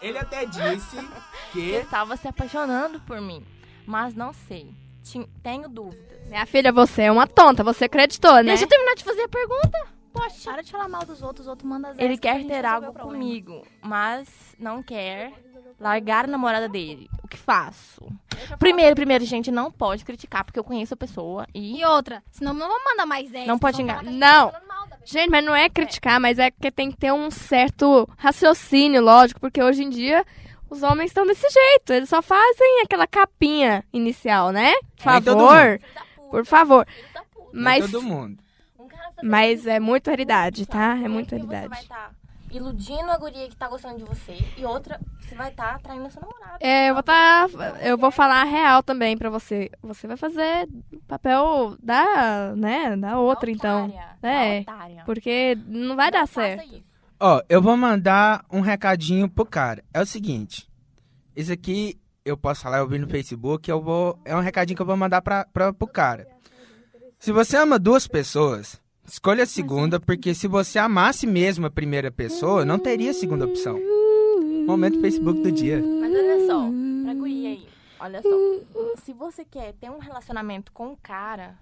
ele. 0.00 0.18
Até 0.18 0.46
disse 0.46 0.96
que. 1.52 1.70
estava 1.72 2.16
se 2.16 2.28
apaixonando 2.28 3.00
por 3.00 3.20
mim, 3.20 3.44
mas 3.86 4.14
não 4.14 4.32
sei. 4.32 4.72
Tenho 5.42 5.68
dúvidas. 5.68 6.26
Minha 6.28 6.46
filha, 6.46 6.72
você 6.72 7.02
é 7.02 7.12
uma 7.12 7.26
tonta, 7.26 7.62
você 7.62 7.84
acreditou, 7.84 8.34
né? 8.36 8.44
Deixa 8.44 8.64
eu 8.64 8.68
terminar 8.68 8.94
de 8.94 9.04
fazer 9.04 9.22
a 9.22 9.28
pergunta. 9.28 9.86
Poxa. 10.12 10.52
Para 10.52 10.62
de 10.62 10.70
falar 10.70 10.88
mal 10.88 11.04
dos 11.04 11.20
outros, 11.22 11.46
os 11.46 11.50
outros 11.50 11.68
mandam 11.68 11.90
as 11.90 11.98
Ele 11.98 12.16
quer 12.16 12.44
ter 12.46 12.64
algo 12.64 12.92
comigo, 12.94 13.66
mas 13.82 14.28
não 14.58 14.82
quer 14.82 15.32
largar 15.78 16.24
a 16.24 16.28
namorada 16.28 16.68
dele. 16.68 17.08
O 17.22 17.28
que 17.28 17.36
faço? 17.36 18.06
Primeiro, 18.58 18.94
primeiro, 18.94 19.24
gente, 19.24 19.50
não 19.50 19.70
pode 19.70 20.04
criticar, 20.04 20.44
porque 20.44 20.58
eu 20.58 20.64
conheço 20.64 20.94
a 20.94 20.96
pessoa 20.96 21.46
e. 21.54 21.80
E 21.80 21.84
outra, 21.84 22.22
senão 22.30 22.54
não 22.54 22.68
vamos 22.68 22.84
mandar 22.84 23.06
mais 23.06 23.30
10. 23.30 23.46
Não 23.46 23.58
pode 23.58 23.80
enganar. 23.82 24.02
Não. 24.04 24.50
tá 24.50 24.60
pessoa. 24.60 25.00
Gente, 25.04 25.30
mas 25.30 25.44
não 25.44 25.54
é 25.54 25.68
criticar, 25.68 26.20
mas 26.20 26.38
é 26.38 26.50
que 26.50 26.70
tem 26.70 26.90
que 26.90 26.96
ter 26.96 27.12
um 27.12 27.30
certo 27.30 28.08
raciocínio, 28.16 29.02
lógico, 29.02 29.40
porque 29.40 29.62
hoje 29.62 29.82
em 29.82 29.90
dia 29.90 30.24
os 30.70 30.82
homens 30.82 31.10
estão 31.10 31.26
desse 31.26 31.48
jeito. 31.48 31.92
Eles 31.92 32.08
só 32.08 32.22
fazem 32.22 32.82
aquela 32.82 33.06
capinha 33.06 33.84
inicial, 33.92 34.50
né? 34.50 34.72
Por 35.02 35.12
Nem 35.12 35.22
todo 35.22 35.46
favor. 35.46 35.80
Por 36.30 36.46
favor. 36.46 36.86
Não 37.52 37.70
é 37.70 37.78
Mas, 37.78 37.90
todo 37.90 38.02
mundo. 38.02 38.38
Um 38.78 38.88
cara 38.88 39.12
tá 39.12 39.22
mas 39.22 39.66
é 39.66 39.78
muito 39.78 40.08
realidade, 40.08 40.66
tá? 40.66 40.98
É 41.02 41.08
iludindo 42.56 43.10
a 43.10 43.16
guria 43.18 43.48
que 43.48 43.56
tá 43.56 43.68
gostando 43.68 43.98
de 43.98 44.04
você. 44.04 44.38
E 44.56 44.64
outra, 44.64 45.00
você 45.20 45.34
vai 45.34 45.50
estar 45.50 45.78
traindo 45.80 46.10
seu 46.10 46.20
namorado. 46.20 46.58
É, 46.60 46.90
eu 46.90 46.94
vou 46.94 47.02
tá, 47.02 47.46
eu 47.82 47.98
vou 47.98 48.10
falar 48.10 48.42
a 48.42 48.44
real 48.44 48.82
também 48.82 49.16
pra 49.16 49.30
você. 49.30 49.70
Você 49.82 50.06
vai 50.06 50.16
fazer 50.16 50.68
o 50.92 51.00
papel 51.06 51.76
da, 51.82 52.54
né, 52.56 52.96
da 52.96 53.18
outra 53.18 53.50
então. 53.50 53.92
É, 54.22 54.60
otária. 54.60 55.02
Porque 55.04 55.58
não 55.66 55.96
vai 55.96 56.10
dar 56.10 56.20
Não 56.20 56.26
faça 56.26 56.40
certo. 56.40 56.84
Ó, 57.20 57.42
eu 57.48 57.62
vou 57.62 57.76
mandar 57.76 58.44
um 58.50 58.60
recadinho 58.60 59.28
pro 59.28 59.46
cara. 59.46 59.82
É 59.92 60.00
o 60.00 60.06
seguinte. 60.06 60.68
Isso 61.34 61.52
aqui 61.52 61.98
eu 62.24 62.36
posso 62.36 62.62
falar, 62.62 62.78
eu 62.78 62.88
vi 62.88 62.98
no 62.98 63.08
Facebook, 63.08 63.70
eu 63.70 63.80
vou. 63.80 64.18
É 64.24 64.34
um 64.34 64.40
recadinho 64.40 64.76
que 64.76 64.82
eu 64.82 64.86
vou 64.86 64.96
mandar 64.96 65.20
pra, 65.20 65.44
pro 65.44 65.86
cara. 65.86 66.26
Se 67.18 67.32
você 67.32 67.56
ama 67.56 67.78
duas 67.78 68.06
pessoas, 68.06 68.80
escolha 69.06 69.44
a 69.44 69.46
segunda, 69.46 70.00
porque 70.00 70.34
se 70.34 70.48
você 70.48 70.78
amasse 70.78 71.26
mesmo 71.26 71.66
a 71.66 71.70
primeira 71.70 72.10
pessoa, 72.10 72.64
não 72.64 72.78
teria 72.78 73.12
segunda 73.12 73.44
opção. 73.44 73.78
Momento 74.66 75.00
Facebook 75.00 75.40
do 75.42 75.52
dia. 75.52 75.82
Mas 75.82 76.12
olha 76.12 76.46
só, 76.46 76.70
pra 77.04 77.14
guria 77.14 77.48
aí, 77.50 77.68
olha 78.00 78.22
só. 78.22 78.28
Se 79.04 79.12
você 79.12 79.44
quer 79.44 79.74
ter 79.74 79.90
um 79.90 79.98
relacionamento 79.98 80.72
com 80.72 80.92
o 80.92 80.96
cara 80.96 81.58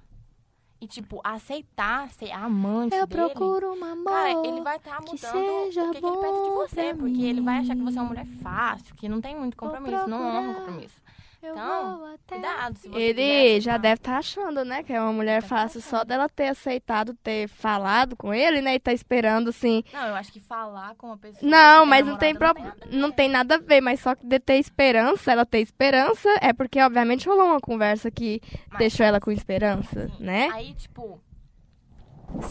e, 0.81 0.87
tipo, 0.87 1.21
aceitar 1.25 2.11
ser 2.13 2.31
amante 2.33 2.95
Eu 2.95 3.07
dele, 3.07 3.21
procuro 3.29 3.73
um 3.73 3.85
amor. 3.85 4.05
cara, 4.05 4.47
ele 4.47 4.61
vai 4.61 4.77
estar 4.77 5.01
que 5.01 5.13
mudando 5.13 5.33
seja 5.33 5.85
o 5.85 5.91
que, 5.91 6.01
que 6.01 6.07
ele 6.07 6.17
pensa 6.17 6.43
de 6.43 6.51
você. 6.51 6.95
Porque 6.95 7.23
ele 7.23 7.41
vai 7.41 7.59
achar 7.59 7.75
que 7.77 7.83
você 7.83 7.99
é 7.99 8.03
uma 8.03 8.09
mulher 8.09 8.27
fácil, 8.43 8.95
que 8.95 9.09
não 9.09 9.21
tem 9.21 9.37
muito 9.37 9.57
compromisso, 9.57 10.09
não 10.09 10.21
honra 10.21 10.51
o 10.51 10.55
compromisso. 10.55 11.02
Eu 11.43 11.53
Então, 11.55 11.99
vou 11.99 12.07
até 12.07 12.37
Cuidado, 12.37 12.79
se 12.79 12.89
você 12.89 13.01
Ele 13.01 13.61
já 13.61 13.77
deve 13.77 13.95
estar 13.95 14.17
achando, 14.19 14.65
né, 14.65 14.83
que 14.85 14.93
é 14.93 15.01
uma 15.01 15.13
mulher 15.13 15.43
tá 15.43 15.49
fácil 15.49 15.81
só 15.81 15.97
achando. 15.97 16.09
dela 16.09 16.29
ter 16.29 16.49
aceitado, 16.49 17.15
ter 17.15 17.49
falado 17.49 18.15
com 18.17 18.33
ele, 18.33 18.63
né, 18.63 18.75
e 18.77 18.79
tá 18.79 18.93
esperando 18.93 19.49
assim. 19.49 19.83
Não, 19.93 20.07
eu 20.07 20.15
acho 20.15 20.33
que 20.33 20.39
falar 20.39 20.95
com 20.95 21.09
uma 21.09 21.19
pessoa. 21.19 21.51
Não, 21.51 21.85
mas 21.85 22.07
não 22.07 22.17
tem, 22.17 22.33
pro... 22.35 22.47
nada 22.47 22.61
a 22.81 22.87
ver. 22.87 22.97
não 22.97 23.11
tem 23.11 23.29
nada 23.29 23.55
a 23.57 23.59
ver, 23.59 23.81
mas 23.81 23.99
só 24.01 24.15
que 24.15 24.25
de 24.25 24.39
ter 24.39 24.55
esperança, 24.59 25.33
ela 25.33 25.45
ter 25.45 25.59
esperança, 25.61 26.29
é 26.41 26.53
porque 26.53 26.81
obviamente 26.81 27.29
rolou 27.29 27.47
uma 27.47 27.61
conversa 27.61 28.09
que 28.11 28.41
Mas- 28.71 28.79
deixou 28.79 29.05
ela 29.05 29.19
com 29.21 29.33
esperança, 29.33 30.09
né? 30.21 30.49
Aí, 30.53 30.75
tipo, 30.75 31.21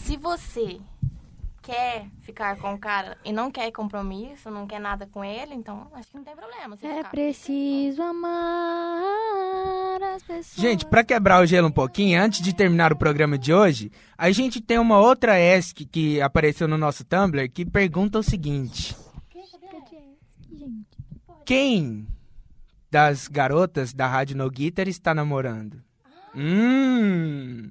se 0.00 0.16
você 0.18 0.78
quer 1.62 2.06
ficar 2.22 2.56
com 2.58 2.74
o 2.74 2.78
cara 2.78 3.16
e 3.24 3.32
não 3.32 3.50
quer 3.50 3.70
compromisso, 3.70 4.50
não 4.50 4.66
quer 4.66 4.80
nada 4.80 5.06
com 5.06 5.24
ele, 5.24 5.54
então 5.54 5.86
acho 5.94 6.08
que 6.10 6.16
não 6.16 6.24
tem 6.24 6.34
problema. 6.34 6.76
Você 6.76 6.86
É 6.86 6.96
ficar. 6.98 7.10
preciso 7.10 8.02
amar 8.02 10.02
as 10.14 10.22
pessoas. 10.22 10.54
Gente, 10.56 10.84
pra 10.84 11.04
quebrar 11.04 11.40
o 11.42 11.46
gelo 11.46 11.68
um 11.68 11.72
pouquinho, 11.72 12.20
antes 12.20 12.42
de 12.42 12.52
terminar 12.52 12.92
o 12.92 12.96
programa 12.96 13.38
de 13.38 13.54
hoje, 13.54 13.92
a 14.18 14.30
gente 14.32 14.60
tem 14.60 14.78
uma 14.78 14.98
outra 14.98 15.38
ESC 15.38 15.84
que 15.84 16.20
apareceu 16.20 16.66
no 16.66 16.76
nosso 16.76 17.04
Tumblr 17.04 17.48
que 17.50 17.64
pergunta 17.64 18.18
o 18.18 18.22
seguinte: 18.22 18.96
Quem 21.44 22.06
das 22.90 23.28
garotas 23.28 23.92
da 23.92 24.06
Rádio 24.06 24.36
No 24.36 24.50
Guitar 24.50 24.88
está 24.88 25.14
namorando? 25.14 25.82
Hum. 26.34 27.70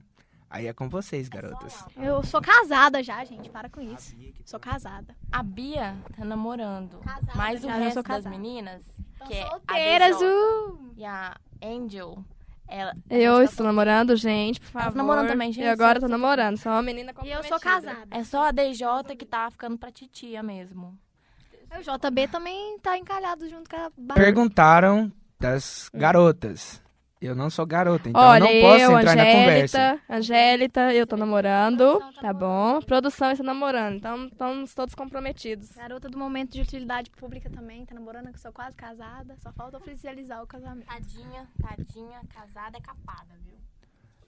Aí 0.51 0.67
é 0.67 0.73
com 0.73 0.89
vocês, 0.89 1.29
garotas. 1.29 1.85
Eu 1.95 2.21
sou 2.23 2.41
casada 2.41 3.01
já, 3.01 3.23
gente. 3.23 3.49
Para 3.49 3.69
com 3.69 3.79
isso. 3.79 4.13
Sou 4.45 4.59
casada. 4.59 5.15
A 5.31 5.41
Bia 5.41 5.95
tá 6.15 6.25
namorando. 6.25 6.99
Casada, 6.99 7.31
mas 7.35 7.63
o 7.63 7.67
já, 7.67 7.75
resto 7.75 7.93
sou 7.93 8.03
das 8.03 8.25
meninas, 8.25 8.81
que 9.27 9.33
é 9.33 9.47
Solteiras, 9.47 10.15
a 10.15 10.19
DJ 10.19 10.27
uh! 10.27 10.93
e 10.97 11.05
a 11.05 11.37
Angel, 11.63 12.25
ela. 12.67 12.91
a 13.09 13.13
Eu 13.15 13.39
gente 13.39 13.49
estou 13.51 13.63
tá 13.65 13.71
namorando, 13.71 14.15
gente, 14.17 14.59
por 14.59 14.71
favor. 14.71 14.95
namorando 14.97 15.27
também, 15.29 15.53
gente? 15.53 15.63
E 15.63 15.67
agora 15.69 15.97
eu 15.97 16.01
tô 16.01 16.07
namorando, 16.09 16.57
sou 16.57 16.71
uma 16.71 16.81
menina 16.81 17.11
E 17.11 17.11
eu 17.11 17.15
comprometida. 17.15 17.47
sou 17.47 17.59
casada. 17.59 18.07
É 18.11 18.23
só 18.25 18.43
a 18.47 18.51
DJ 18.51 18.87
que 19.17 19.25
tá 19.25 19.49
ficando 19.49 19.77
pra 19.77 19.89
titia 19.89 20.43
mesmo. 20.43 20.97
O 21.73 21.81
JB 21.81 22.27
também 22.27 22.77
tá 22.79 22.97
encalhado 22.97 23.47
junto 23.47 23.69
com 23.69 23.75
a 23.77 23.89
Bárbara. 23.97 24.19
Perguntaram 24.21 25.09
das 25.39 25.89
garotas. 25.93 26.81
Eu 27.21 27.35
não 27.35 27.51
sou 27.51 27.67
garota, 27.67 28.09
então 28.09 28.19
Olha, 28.19 28.51
eu 28.51 28.61
não 28.63 28.69
posso 28.69 28.83
eu, 28.83 28.99
entrar 28.99 29.15
na 29.15 29.25
conversa. 29.25 29.77
Angélica, 29.77 30.81
Angélica, 30.81 30.93
eu 30.93 31.05
tô 31.05 31.15
namorando, 31.15 32.01
tá 32.19 32.33
bom? 32.33 32.81
Produção 32.81 33.29
está 33.29 33.43
namorando, 33.43 33.97
então 33.97 34.25
estamos 34.25 34.73
todos 34.73 34.95
comprometidos. 34.95 35.69
Garota 35.73 36.09
do 36.09 36.17
momento 36.17 36.53
de 36.53 36.61
utilidade 36.61 37.11
pública 37.11 37.47
também, 37.47 37.85
tá 37.85 37.93
namorando, 37.93 38.33
que 38.33 38.39
sou 38.39 38.51
quase 38.51 38.75
casada. 38.75 39.35
Só 39.37 39.51
falta 39.53 39.77
oficializar 39.77 40.41
o 40.41 40.47
casamento. 40.47 40.87
Tadinha, 40.87 41.47
tadinha, 41.61 42.21
casada 42.33 42.79
é 42.79 42.81
capada, 42.81 43.29
viu? 43.45 43.53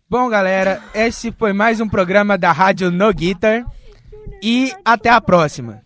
Bom, 0.07 0.29
galera, 0.29 0.79
esse 0.93 1.31
foi 1.31 1.51
mais 1.51 1.81
um 1.81 1.89
programa 1.89 2.37
da 2.37 2.51
Rádio 2.51 2.91
No 2.91 3.11
Guitar. 3.11 3.65
E 4.39 4.71
até 4.85 5.09
a 5.09 5.19
próxima. 5.19 5.81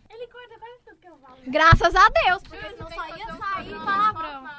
Graças 1.47 1.95
a 1.95 2.09
Deus, 2.09 2.43
porque 2.43 2.69
senão 2.69 2.89
só 2.89 3.07
ia 3.15 3.27
sair 3.27 3.79
palavrão. 3.85 4.56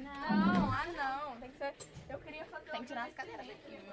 Não, 0.00 0.70
ah 0.70 0.86
não, 0.96 1.36
tem 1.40 1.50
que 1.50 1.58
ser... 1.58 1.74
Eu 2.08 2.18
queria 2.18 2.44
fazer... 2.46 2.70
Tem 2.70 2.80
que 2.82 2.86
tirar 2.86 3.06
as 3.06 3.14
cadeiras 3.14 3.46
daqui, 3.46 3.70
viu? 3.70 3.92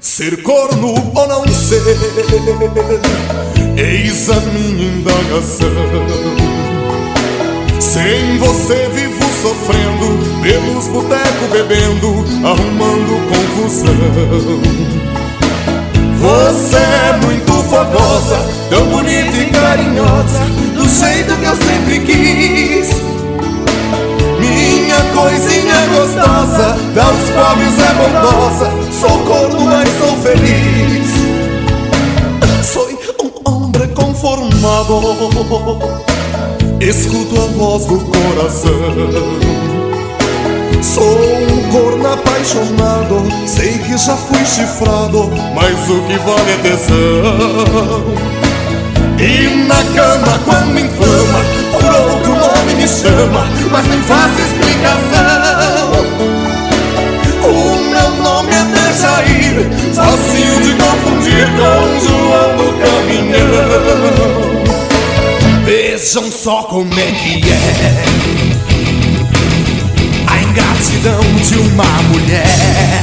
Ser 0.00 0.42
corno 0.42 0.94
ou 1.16 1.28
não 1.28 1.46
ser, 1.46 1.80
minha 4.36 4.88
indagação. 4.88 5.68
Sem 7.80 8.36
você 8.38 8.88
vivo 8.94 9.24
sofrendo, 9.40 10.18
pelos 10.42 10.86
botecos 10.88 11.48
bebendo, 11.50 12.24
arrumando 12.46 13.16
confusão. 13.30 13.94
Você 16.20 16.76
é 16.76 17.18
muito 17.24 17.52
fogosa, 17.64 18.44
tão 18.68 18.84
bonita 18.86 19.36
e 19.36 19.46
carinhosa, 19.50 20.40
do 20.74 20.86
jeito 20.86 21.34
que 21.36 21.44
eu 21.44 21.56
sempre 21.56 22.00
quis. 22.00 22.88
Minha 24.38 25.00
coisinha 25.14 25.86
gostosa, 25.94 26.76
aos 27.00 27.30
pobres 27.30 27.78
é 27.78 27.94
bondosa, 27.94 28.70
sou 28.92 29.18
corno, 29.20 29.64
mas 29.64 29.88
sou 29.98 30.16
feliz. 30.18 31.47
Escuto 36.80 37.40
a 37.40 37.46
voz 37.46 37.86
do 37.86 37.98
coração. 37.98 38.70
Sou 40.82 41.18
um 41.42 41.70
corno 41.70 42.12
apaixonado, 42.12 43.22
sei 43.46 43.78
que 43.78 43.96
já 43.96 44.16
fui 44.16 44.44
chifrado, 44.44 45.30
mas 45.54 45.90
o 45.90 46.02
que 46.02 46.18
vale 46.18 46.52
é 46.52 46.56
tesão. 46.62 48.38
E 49.20 49.66
na 49.66 49.82
cama 49.94 50.38
quando 50.44 50.78
inflama 50.78 51.40
Por 51.72 51.82
outro 51.82 52.36
nome 52.36 52.74
me 52.76 52.86
chama 52.86 53.48
Mas 53.68 53.84
nem 53.88 54.00
faço 54.02 54.40
explicação 54.40 55.90
O 57.42 57.76
meu 57.90 58.10
nome 58.22 58.52
é 58.52 58.62
Dejair 58.62 59.68
Facinho 59.92 60.60
de 60.62 60.72
confundir 60.80 61.48
com 61.56 61.98
João 61.98 62.56
do 62.58 62.72
Caminhão 62.80 63.27
Vejam 65.98 66.30
só 66.30 66.62
como 66.62 66.94
é 66.94 67.10
que 67.10 67.42
é 67.50 68.04
A 70.28 70.42
ingratidão 70.44 71.20
de 71.42 71.58
uma 71.58 72.02
mulher 72.02 73.02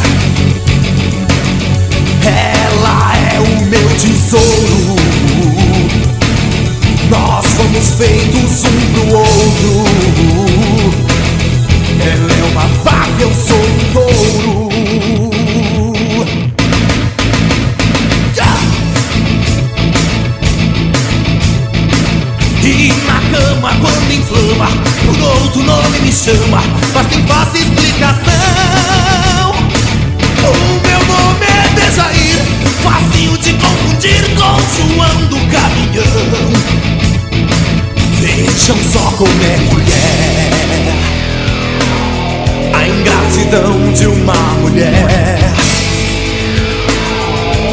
Ela 2.24 3.18
é 3.34 3.40
o 3.42 3.66
meu 3.66 3.90
tesouro 4.00 4.96
nós 7.10 7.46
fomos 7.46 7.90
feitos 7.92 8.64
um 8.64 8.80
pro 8.94 9.18
outro. 9.20 9.84
Ela 12.02 12.34
é 12.34 12.44
uma 12.52 12.68
vaca, 12.84 13.22
eu 13.22 13.32
sou 13.32 13.60
um 13.60 13.78
touro. 13.94 14.65
Inflama, 24.26 24.68
por 25.06 25.20
outro 25.22 25.64
nome 25.64 26.00
me 26.00 26.12
chama, 26.12 26.64
mas 26.94 27.08
tem 27.08 27.26
fácil 27.28 27.62
explicação. 27.62 28.34
O 30.42 30.54
meu 30.88 31.00
nome 31.06 31.46
é 31.46 31.68
Dejair, 31.76 32.38
facinho 32.82 33.38
de 33.38 33.54
confundir 33.54 34.24
com 34.36 34.58
João 34.74 35.18
do 35.28 35.38
Caminhão. 35.52 36.54
Vejam 38.20 38.78
só 38.92 39.12
como 39.18 39.44
é 39.44 39.58
A 42.74 42.78
a 42.78 42.88
ingratidão 42.88 43.94
de 43.94 44.08
uma 44.08 44.34
mulher. 44.62 45.40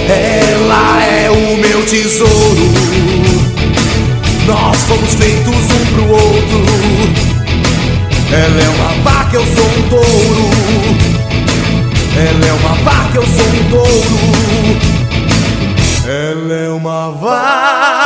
Ela 0.08 1.04
é 1.04 1.30
o 1.30 1.56
meu 1.56 1.86
tesouro. 1.86 3.31
Nós 4.46 4.76
somos 4.88 5.14
feitos 5.14 5.54
um 5.54 5.86
pro 5.94 6.08
outro. 6.10 6.64
Ela 8.32 8.60
é 8.60 8.68
uma 8.68 9.02
vaca, 9.02 9.36
eu 9.36 9.46
sou 9.46 9.64
um 9.64 9.88
touro. 9.88 10.50
Ela 12.16 12.46
é 12.46 12.52
uma 12.52 12.74
vaca, 12.82 13.16
eu 13.18 13.26
sou 13.26 13.46
um 13.46 13.70
touro. 13.70 14.18
Ela 16.04 16.54
é 16.54 16.68
uma 16.70 17.10
vaca. 17.12 18.01